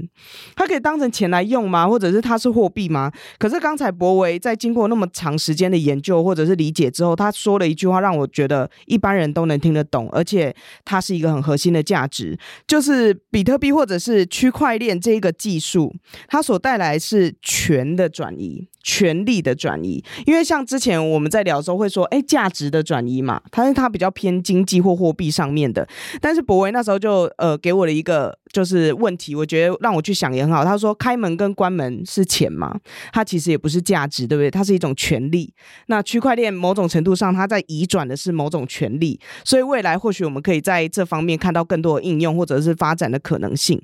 [0.57, 1.87] 它可以当成钱来用吗？
[1.89, 3.11] 或者是它是货币吗？
[3.39, 15.95] 可是刚才博维在经过那么长时间的研究或者是理解之后，他说了一句话，让我觉得一般人都能听得懂，而且它是一个很核心的价值，就是比特币或者是区块链这一个技术，
[16.29, 18.69] 它所带来是权的转移。
[18.85, 25.89] 权力的转移，因为像之前我们在聊的时候会说，哎，价值的转移嘛，它是它比较偏经济或货币上面的。
[26.21, 30.63] 但是博维那时候就呃给我了一个就是问题，我觉得让我去想也很好。
[30.63, 32.79] 他说，开门跟关门是钱吗？
[33.13, 34.51] 它其实也不是价值，对不对？
[34.51, 35.53] 它是一种权利。
[35.87, 43.81] 那区块链某种程度上，它在移转的是某种权利，所以未来或许我们可以在这方面看到更多的应用或者是发展的可能性。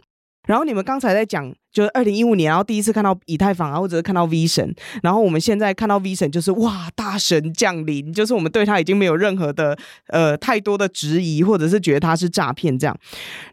[0.48, 9.76] 然后你们刚才在讲，就是二零一五年，然后第一次看到以太坊啊，或者是看到 V 神，然后我们现在看到 V 神，就是哇，大神降临，就是我们对他已经没有任何的
[10.06, 12.98] 呃太多的质疑，或者是觉得他是诈骗这样。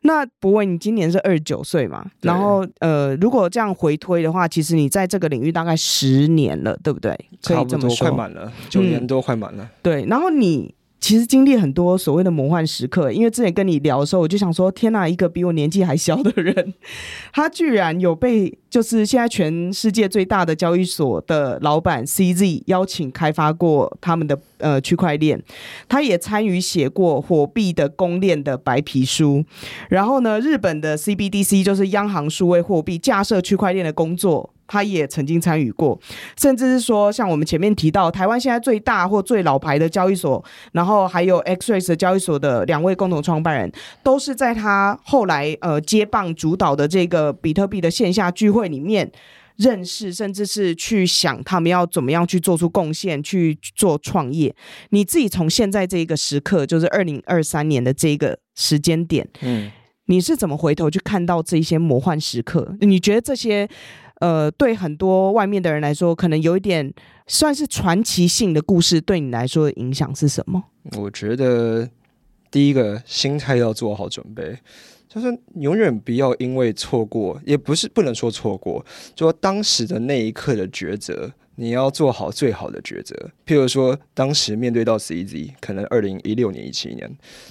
[0.04, 2.06] 那博维，你今年是二十九岁嘛？
[2.22, 7.12] 然后呃，如果这样回推的话，其实你在这个领域大概十年了，对不对？
[7.44, 9.64] 可以这么说，快满了，九年多快满了。
[9.66, 10.74] 嗯，对，然后你。
[11.00, 16.74] 其实经历很多所谓的魔幻时刻，因为之前跟你聊的时候，我就想说，天哪，一个比我年纪还小的人，
[17.32, 25.42] 他居然有被就是现在全世界最大的交易所的老板 CZ 邀请开发过他们的呃区块链，
[25.88, 29.44] 他也参与写过火币的公链的白皮书，
[29.90, 34.52] 然后呢，日本的 CBDC 就是央行数位货币架设区块链的工作。
[34.68, 35.96] 他也曾经参与过，
[36.36, 49.12] 甚至是说，像我们前面提到，台湾现在最大或最老牌的交易所，然后还有 XREX 的交易所的两位共同创办人，都是在他后来呃接棒主导的这个比特币的线下聚会里面
[49.58, 54.56] 认识，甚至是去想他们要怎么样去做出贡献，去做创业。
[54.90, 59.72] 你自己从现在这一个时刻，就是二零二三年的这个时间点，嗯，
[60.06, 62.76] 你是怎么回头去看到这些魔幻时刻？
[62.82, 63.70] 你觉得这些？
[64.22, 66.94] 呃，对很多外面的人来说，可能有一点
[67.28, 70.64] 算是传奇性的故事，对你来说的影响是什么？
[70.98, 71.90] 我觉得
[72.50, 74.58] 第一个心态要做好准备，
[75.16, 78.86] 就是永远不要因为错过，也不是不能说错过，
[79.16, 83.16] 就说当时的那一刻的抉择，你要做好最好的抉择。
[83.46, 87.10] 譬如说，当时面对到 CZ，可能二零一六年、一七年，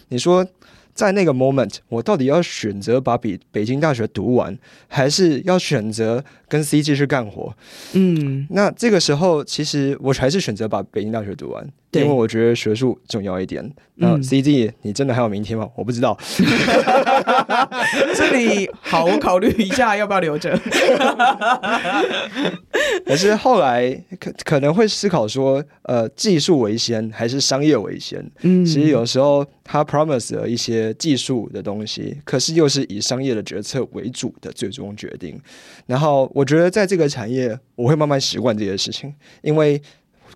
[0.09, 0.47] 你说。
[0.95, 4.57] 在那个 moment，我到底要选择把北北京大学读完，
[4.87, 7.53] 还是要选择跟 C 继续干活？
[7.95, 11.69] 嗯，那这个时候，其实我还是选择把北京大学读完。
[11.91, 13.69] 因为我觉得学术重要一点。
[13.97, 15.69] 那 CG，你真的还有明天吗？
[15.77, 16.19] 我不知道。
[18.15, 20.59] 这里好，我考虑一下要不要留着。
[23.07, 28.25] 可是后来可可能会思考说，呃，技术为先还是商业为先？
[28.41, 35.41] 嗯，其实有时候他 promise 了一些技术的东西，可是又是以商业的决策为主的最终决定。
[35.87, 39.81] 然后我觉得在这个产业，我会慢慢习惯这些事情，因为。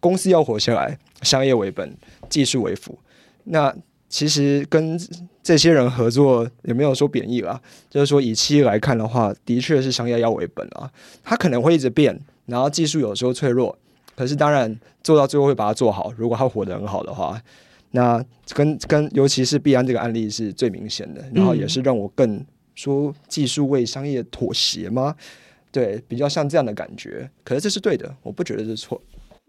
[0.00, 1.92] 公司要活下来，商业为本，
[2.28, 2.96] 技术为辅。
[3.50, 3.74] 那
[4.08, 4.98] 其实跟
[5.42, 10.90] 这些人合作也没有说贬义啦，就是说以企业来看的话，的确是商业要为本啊。
[11.22, 13.76] 它可能会一直变，然后技术有时候脆弱，
[14.16, 16.12] 可是当然做到最后会把它做好。
[16.16, 17.40] 如果它活得很好的话，
[17.90, 18.24] 那
[18.54, 22.44] 跟跟尤其是必安这个案例是最明显的，然后也是让我更
[22.74, 25.14] 说技术为商业妥协吗？
[25.70, 27.30] 对，比较像这样的感觉。
[27.44, 29.00] 可是这是对的，我不觉得这是错。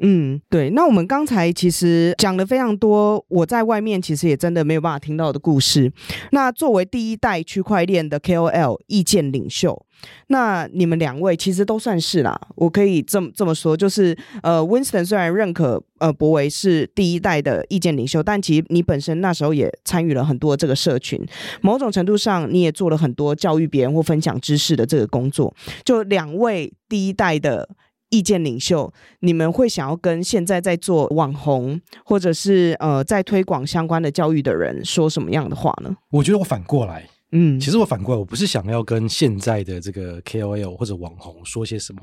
[0.01, 0.69] 嗯，对。
[0.69, 5.91] 那我们刚才其实讲了非常多，我在外面其实也真的没有办法听到的故事。
[6.31, 9.85] 那作为第一代区块链的 KOL 意见领袖，
[10.27, 12.39] 那你们两位其实都算是啦。
[12.55, 21.21] 我可以这么这么说，就是呃，Winston 虽然认可呃博维是第一代的意见领袖，但其实你本身那时候也参与了很多这个社群，
[21.59, 25.53] 某种程度上你也做了很多教育别人或分享知识的这个工作。
[25.83, 27.67] 就两位第一代的。
[28.09, 35.95] 意见领袖，你们会想要跟现在在做网红或者是呃在推广相关的教育的人说什么样的话呢？
[36.09, 42.01] 我觉得我反过来，嗯，其实我反过来，我不是想要跟现在的这个 KOL 或者网红说些什么，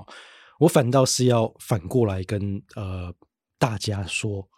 [0.61, 3.13] 我反倒是要反过来跟呃
[3.59, 4.49] 大家说，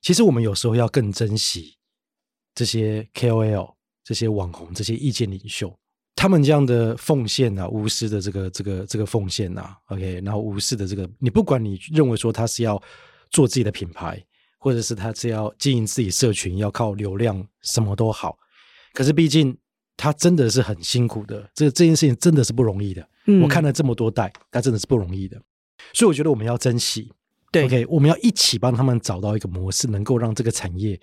[0.00, 1.76] 其实我们有时候要更珍惜
[2.54, 3.74] 这些 KOL、
[4.04, 5.76] 这些网红、这些意见领袖。
[6.16, 12.82] 他们这样的奉献啊，无私的这个这个这个奉献啊，OK，然后无私的这个，你不管你认为说他是要
[13.30, 14.20] 做自己的品牌，
[14.58, 18.38] 或者是他是要经营自己社群，要靠流量，什么都好。
[18.94, 19.54] 可是毕竟
[19.94, 23.06] 他真的是很辛苦的，这这件事情真的是不容易的。
[23.26, 25.40] 嗯，我看了这么多代，他真的是不容易的。
[25.92, 27.12] 所以我觉得我们要珍惜，
[27.52, 30.98] 对，OK，我们要一起帮他们找到一个模式，能够让这个产业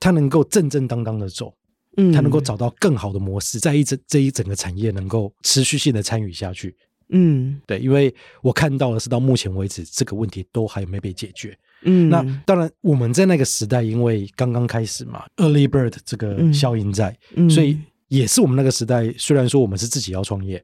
[0.00, 1.54] 它能够正正当当的走。
[1.96, 6.76] 嗯，他能够找到更好的模式，在一整这一整个产业能够持续性的参与下去。
[7.10, 11.56] 嗯，对，因为我看到的是到目前为止这个问题都还没被解决。
[11.82, 17.78] 嗯，那当然我们在那个时代，因为刚刚开始嘛，early bird 这个效应在，嗯，所以
[18.08, 19.12] 也是我们那个时代。
[19.16, 20.56] 虽然说我们是自己要创业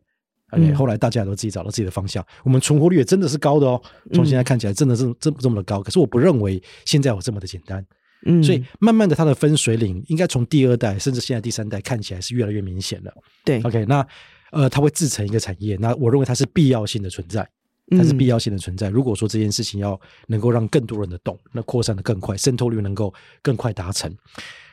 [0.51, 3.81] ，OK，嗯，后来大家都自己找到自己的方向，我们存活率也真的是高的哦。
[4.13, 7.87] 从现在看起来真的是这么这么的高，可是我不认为现在有这么的简单。
[8.25, 13.13] 嗯，所以慢慢的，它的分水岭应该从第二代，甚至现在第三代看起来是越来越明显了。
[13.45, 14.07] 对，OK，那
[14.53, 17.49] 呃，它会制成一个产业，那我认为它是必要性的存在，
[17.91, 18.89] 它是必要性的存在。
[18.91, 23.13] 嗯、如果说这件事情要能够让更多人的懂，那扩散的更快，渗透率能够
[23.43, 24.15] 更快达成，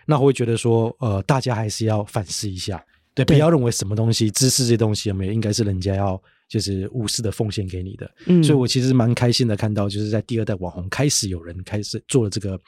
[0.06, 2.78] 那我会觉得说，呃，大家还是要反思一下，
[3.16, 8.12] 对，对不要认为什么东西知识这东西有没有应该是人家要就是无私的奉献给你的。
[8.28, 12.60] 嗯，所以我其实蛮开心的看到，就是在第二代网红开始有人开始做了这个。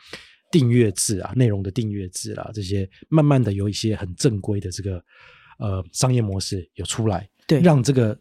[0.52, 5.04] 订阅制啊，内容的订阅制啦，这些慢慢的有一些很正规的这个
[5.58, 8.16] 呃商业模式有出来，对，让这个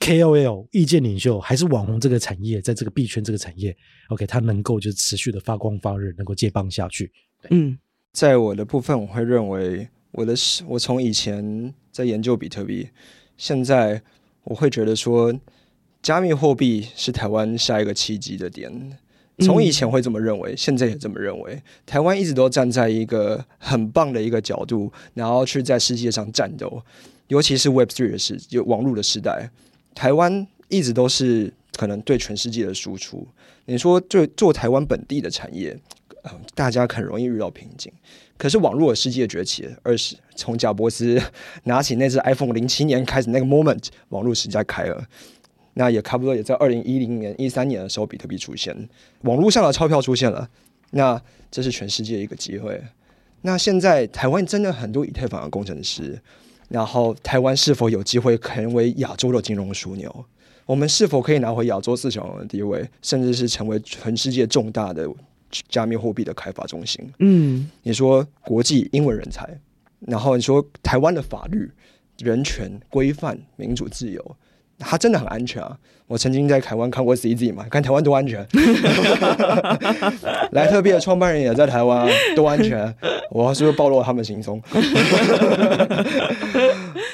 [0.00, 3.74] KOL 意见领袖还是网红这个产业，在这个币圈这个产业
[4.08, 7.12] ，OK，它能够就是持续的发光发热，能够接棒下去。
[7.50, 7.78] 嗯，
[8.12, 12.88] 在我的部分，我会认为我的是，我从以前在研究比特币，
[13.36, 14.02] 现在
[14.42, 15.32] 我会觉得说，
[16.02, 18.98] 加密货币是台湾下一个契机的点。
[19.44, 21.62] 从以前会这么认为，现在也这么认为。
[21.84, 26.82] 台湾一直都站在一个很棒的一个角度，然后去在世界上战斗。
[27.28, 29.50] 尤其是 Web Three 的时，就网络的时代，
[29.94, 33.26] 台湾一直都是可能对全世界的输出。
[33.66, 35.76] 你说，就做台湾本地的产业，
[36.22, 37.92] 呃，大家很容易遇到瓶颈。
[38.38, 41.20] 可是网络的世界崛起，二十从贾伯斯
[41.64, 45.04] 拿起那只 iPhone 零七年开始那个 moment，网络时代开了。
[45.78, 48.74] 那也差不多也在二零一零年、一三年的时候，比特币出现，
[49.22, 50.48] 网络上的钞票出现了。
[50.92, 51.20] 那
[51.50, 52.82] 这是全世界一个机会。
[53.42, 56.18] 那现在台湾真的很多以太坊的工程师，
[56.70, 60.24] 然后台湾是否有机会成为亚洲的金融枢纽？
[60.64, 65.06] 我们是否可以拿回亚洲四小龙的地位，甚至是成为全世界重大的
[65.68, 67.06] 加密货币的开发中心？
[67.18, 69.60] 嗯，你说国际英文人才，
[70.00, 71.70] 然后你说台湾的法律、
[72.18, 74.36] 人权、规范、民主、自由。
[74.78, 75.76] 它真的很安全啊！
[76.06, 78.46] 我曾经在台湾看过 CZ 嘛，看台湾多安全。
[80.52, 82.94] 莱特币的创办人也在台湾啊，多安全！
[83.30, 84.62] 我是不是暴露了他们行踪？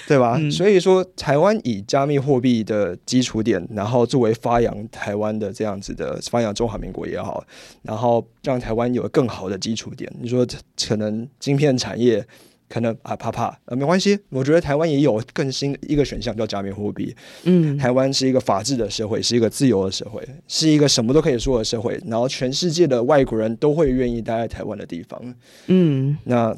[0.07, 0.37] 对吧？
[0.39, 7.43] 嗯、所以说，台湾以加密货币的基础点，然后作为发扬台湾的这样子的发扬中华民国也好，
[7.83, 10.13] 然后让台湾有更好的基础点。
[10.21, 10.47] 你说
[10.87, 12.27] 可能晶片产业。
[12.73, 14.19] 可能啊，怕怕呃，没关系。
[14.31, 17.15] 我觉得台湾也有更新一个选项，叫加密货币。
[17.45, 22.01] 嗯，台湾是一个法治的社会，是一个自由的社会，是一个什么都可以说的社会。
[22.07, 25.21] 然后全世界的外国人都会愿意待在台湾的地方。
[25.67, 26.57] 嗯，那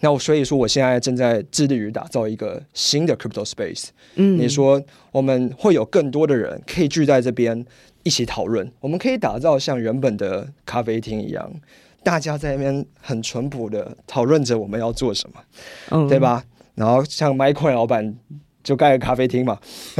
[0.00, 3.88] 那我所以说，我现在正在致力于打造一个新的 crypto space。
[4.14, 7.62] 嗯，你说我们会有更多的人可以聚在这边
[8.04, 11.52] 一起讨论，我们可以打造像原本的咖啡厅一样。
[12.02, 15.40] 大家在那边很淳朴的讨论着我们要做什么，
[15.90, 16.42] 嗯、对吧？
[16.74, 18.14] 然后像 MaiCoin 老板
[18.64, 19.58] 就盖个咖啡厅嘛，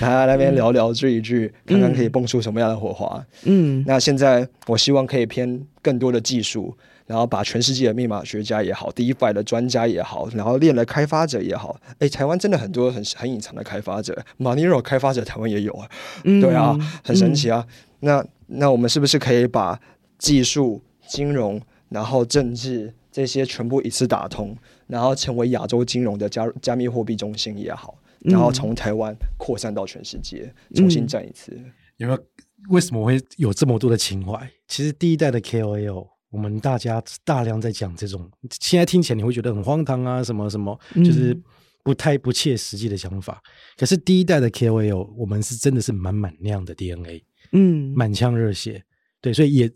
[0.00, 3.24] 大家那边聊聊聚一聚，看看可以蹦出什么样的火花。
[3.44, 6.76] 嗯，那现在我希望可以偏更多的技术，
[7.06, 15.88] 然后把全世界的密码学家也好，DeFi 的专家也好，然后链的开发者也好，哎，台湾真的很多很很隐藏的开发者，Monero 开发者台湾也有啊，
[16.24, 17.64] 嗯、对啊，很神奇啊。
[17.68, 19.78] 嗯、那那我们是不是可以把
[20.24, 21.60] 技术、金融，
[21.90, 24.56] 然后政治这些全部一次打通，
[24.86, 31.52] 然后成为亚洲金融的加加密货币中心也好，然后从台湾扩散到全世界，重新战一次。
[31.54, 32.24] 嗯、有没有？
[32.70, 34.50] 为什么会有这么多的情怀？
[34.66, 38.26] 其实第一代的 KOL，我们大家大量在讲这种，
[38.58, 41.38] 现在听起来你会觉得很荒唐啊，什么什么，就是
[41.82, 43.34] 不太不切实际的想法。
[43.34, 43.46] 嗯、
[43.76, 47.22] 可是第一代的 KOL，我们是真的是满满那样的 DNA，
[47.52, 48.82] 嗯，满腔热血，
[49.20, 49.70] 对，所以也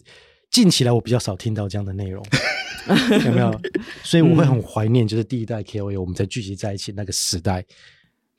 [0.50, 2.24] 近期来我比较少听到这样的内容，
[3.24, 3.60] 有没有？
[4.02, 7.64] 所以我会很怀念，就是第一代 KOL，我们在聚集在一起那个时代，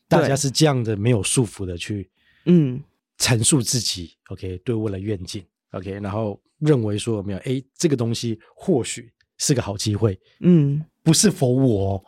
[0.08, 2.10] 大家是这样的没有束缚的去，
[2.46, 2.82] 嗯。
[3.22, 12.02] 陈述自己，OK，对未来愿景，OK，然后认为说有没有，哎，这个东西或许是个好机会，嗯，不是 for 我，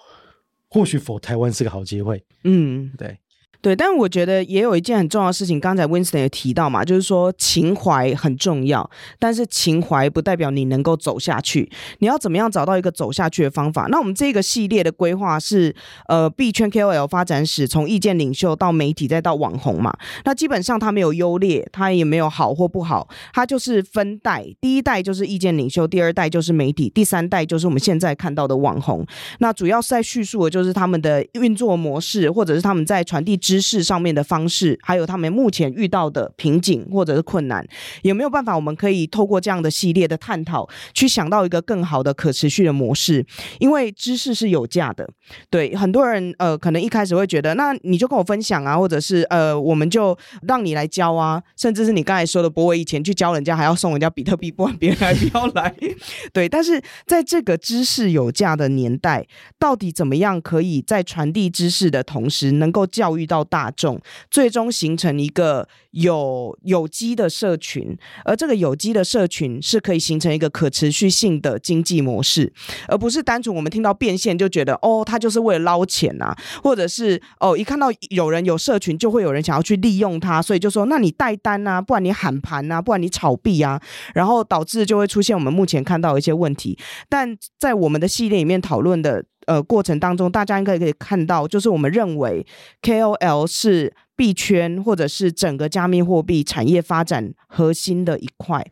[0.70, 3.20] 或许 for 台湾是个好机会，嗯，对。
[3.62, 8.90] 对，但我觉得也有一件很重要的事情，刚才 Winston 也提到嘛，就是说情怀很重要，
[9.20, 11.72] 但是情怀不代表你能够走下去。
[12.00, 13.86] 你要怎么样找到一个走下去的方法？
[13.92, 15.76] 那我们这个系列的规划是，
[16.08, 19.96] 呃，币圈 KOL 发展史，从意见领袖到媒体再到网红嘛。
[20.26, 24.44] 那基本上它没有优劣，它也没有好或不好，它就是分代。
[24.60, 29.06] 第一代就是意见领袖，第二代就是媒体，第三代就是我们现在看到的网红。
[29.38, 37.68] 那主要是在叙述的就是他们的运作模式，或者是他们在传递知识上面的方式，还有他们目前遇到的瓶颈或者是困难，
[38.04, 38.56] 有没有办法？
[38.56, 43.26] 我们可以透过这样的系列的探讨，去想到一个更好的可持续的模式。
[43.60, 45.06] 因为知识是有价的，
[45.50, 55.76] 对很多人呃，可能一开始会觉得，那你就跟我分享啊，或者是呃，我们就让你来教啊，甚至是你刚才说的，博伟以前去教人家还要送人家比特币，不然别人还不要来。
[56.32, 59.28] 对，但是在这个知识有价的年代，
[59.60, 72.52] 到底怎么样可以在传递知识的同时，能够教育到大众最终形成一个有有机的社群，而这个有机的社群是可以形成一个可持续性的经济模式，
[72.88, 83.82] 而不是单纯我们听到变现就觉得哦，他就是为了捞钱啊，或者是哦，一看到有人有社群，就会有人想要去利用它，所以就说那你带单啊，不然你喊盘啊，不然你炒币啊，
[84.14, 86.78] 然后导致就会出现我们目前看到一些问题。
[87.10, 89.26] 但在我们的系列里面讨论的。
[89.48, 92.46] 呃，过程当中，大家应该可以看到，就是我们认为
[92.82, 98.66] KOL 是币圈或者是整个加密货币产业发展核心的一块。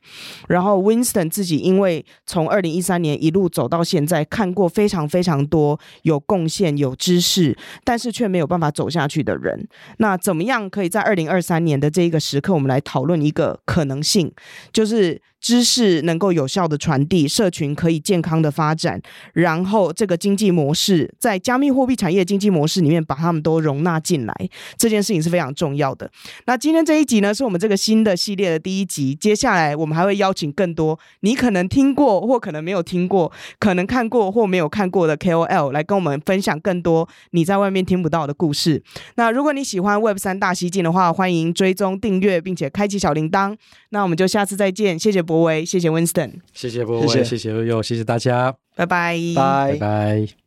[0.47, 9.67] 然后 Winston 自己因为从二零一三年一路走到现在，看过非常非常多有贡献、有知识，但是却没有办法走下去的人。
[9.97, 14.31] 那怎么样可以在二零二三年的这一个时刻，我们来讨论一个可能性，
[14.71, 15.21] 就是。
[15.41, 24.35] 知识能够有效的传递，社群可以健康的发展，然后这个经济模式在加密货币产业经济模式里面把他们都容纳进来，
[24.77, 26.11] 这件事情是非常重要的。
[26.45, 38.83] 那今天这一集呢，是我们这个新的系列的第一集，接下来我们还会邀请更多你可能听过或可能没有听过，可能看过或没有看过的 KOL 来跟我们分享更多你在外面听不到的故事。
[39.15, 43.55] 那如果你喜欢 Web 三大西进的话，欢迎追踪订阅并且开启小铃铛。
[43.91, 45.19] 那我们就下次再见，谢谢。
[45.29, 50.38] 博威，谢谢 Winston，谢谢博威，谢谢悠悠，谢谢大家，拜拜，拜拜。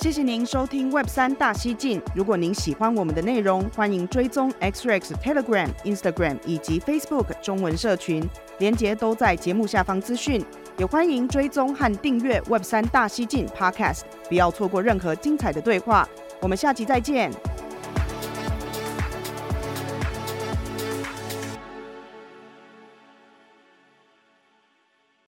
[0.00, 2.00] 谢谢您收听 Web 三大西进。
[2.14, 8.22] 如果您喜欢我们的内容，欢迎追踪 XREX Telegram、Instagram 以及 Facebook 中文社群，
[8.58, 10.44] 连接都在节目下方资讯。
[10.76, 16.08] 也欢迎追踪和订阅 Web 三大西进 Podcast，不要错过任何精彩的对话。
[16.40, 17.32] 我们下集再见。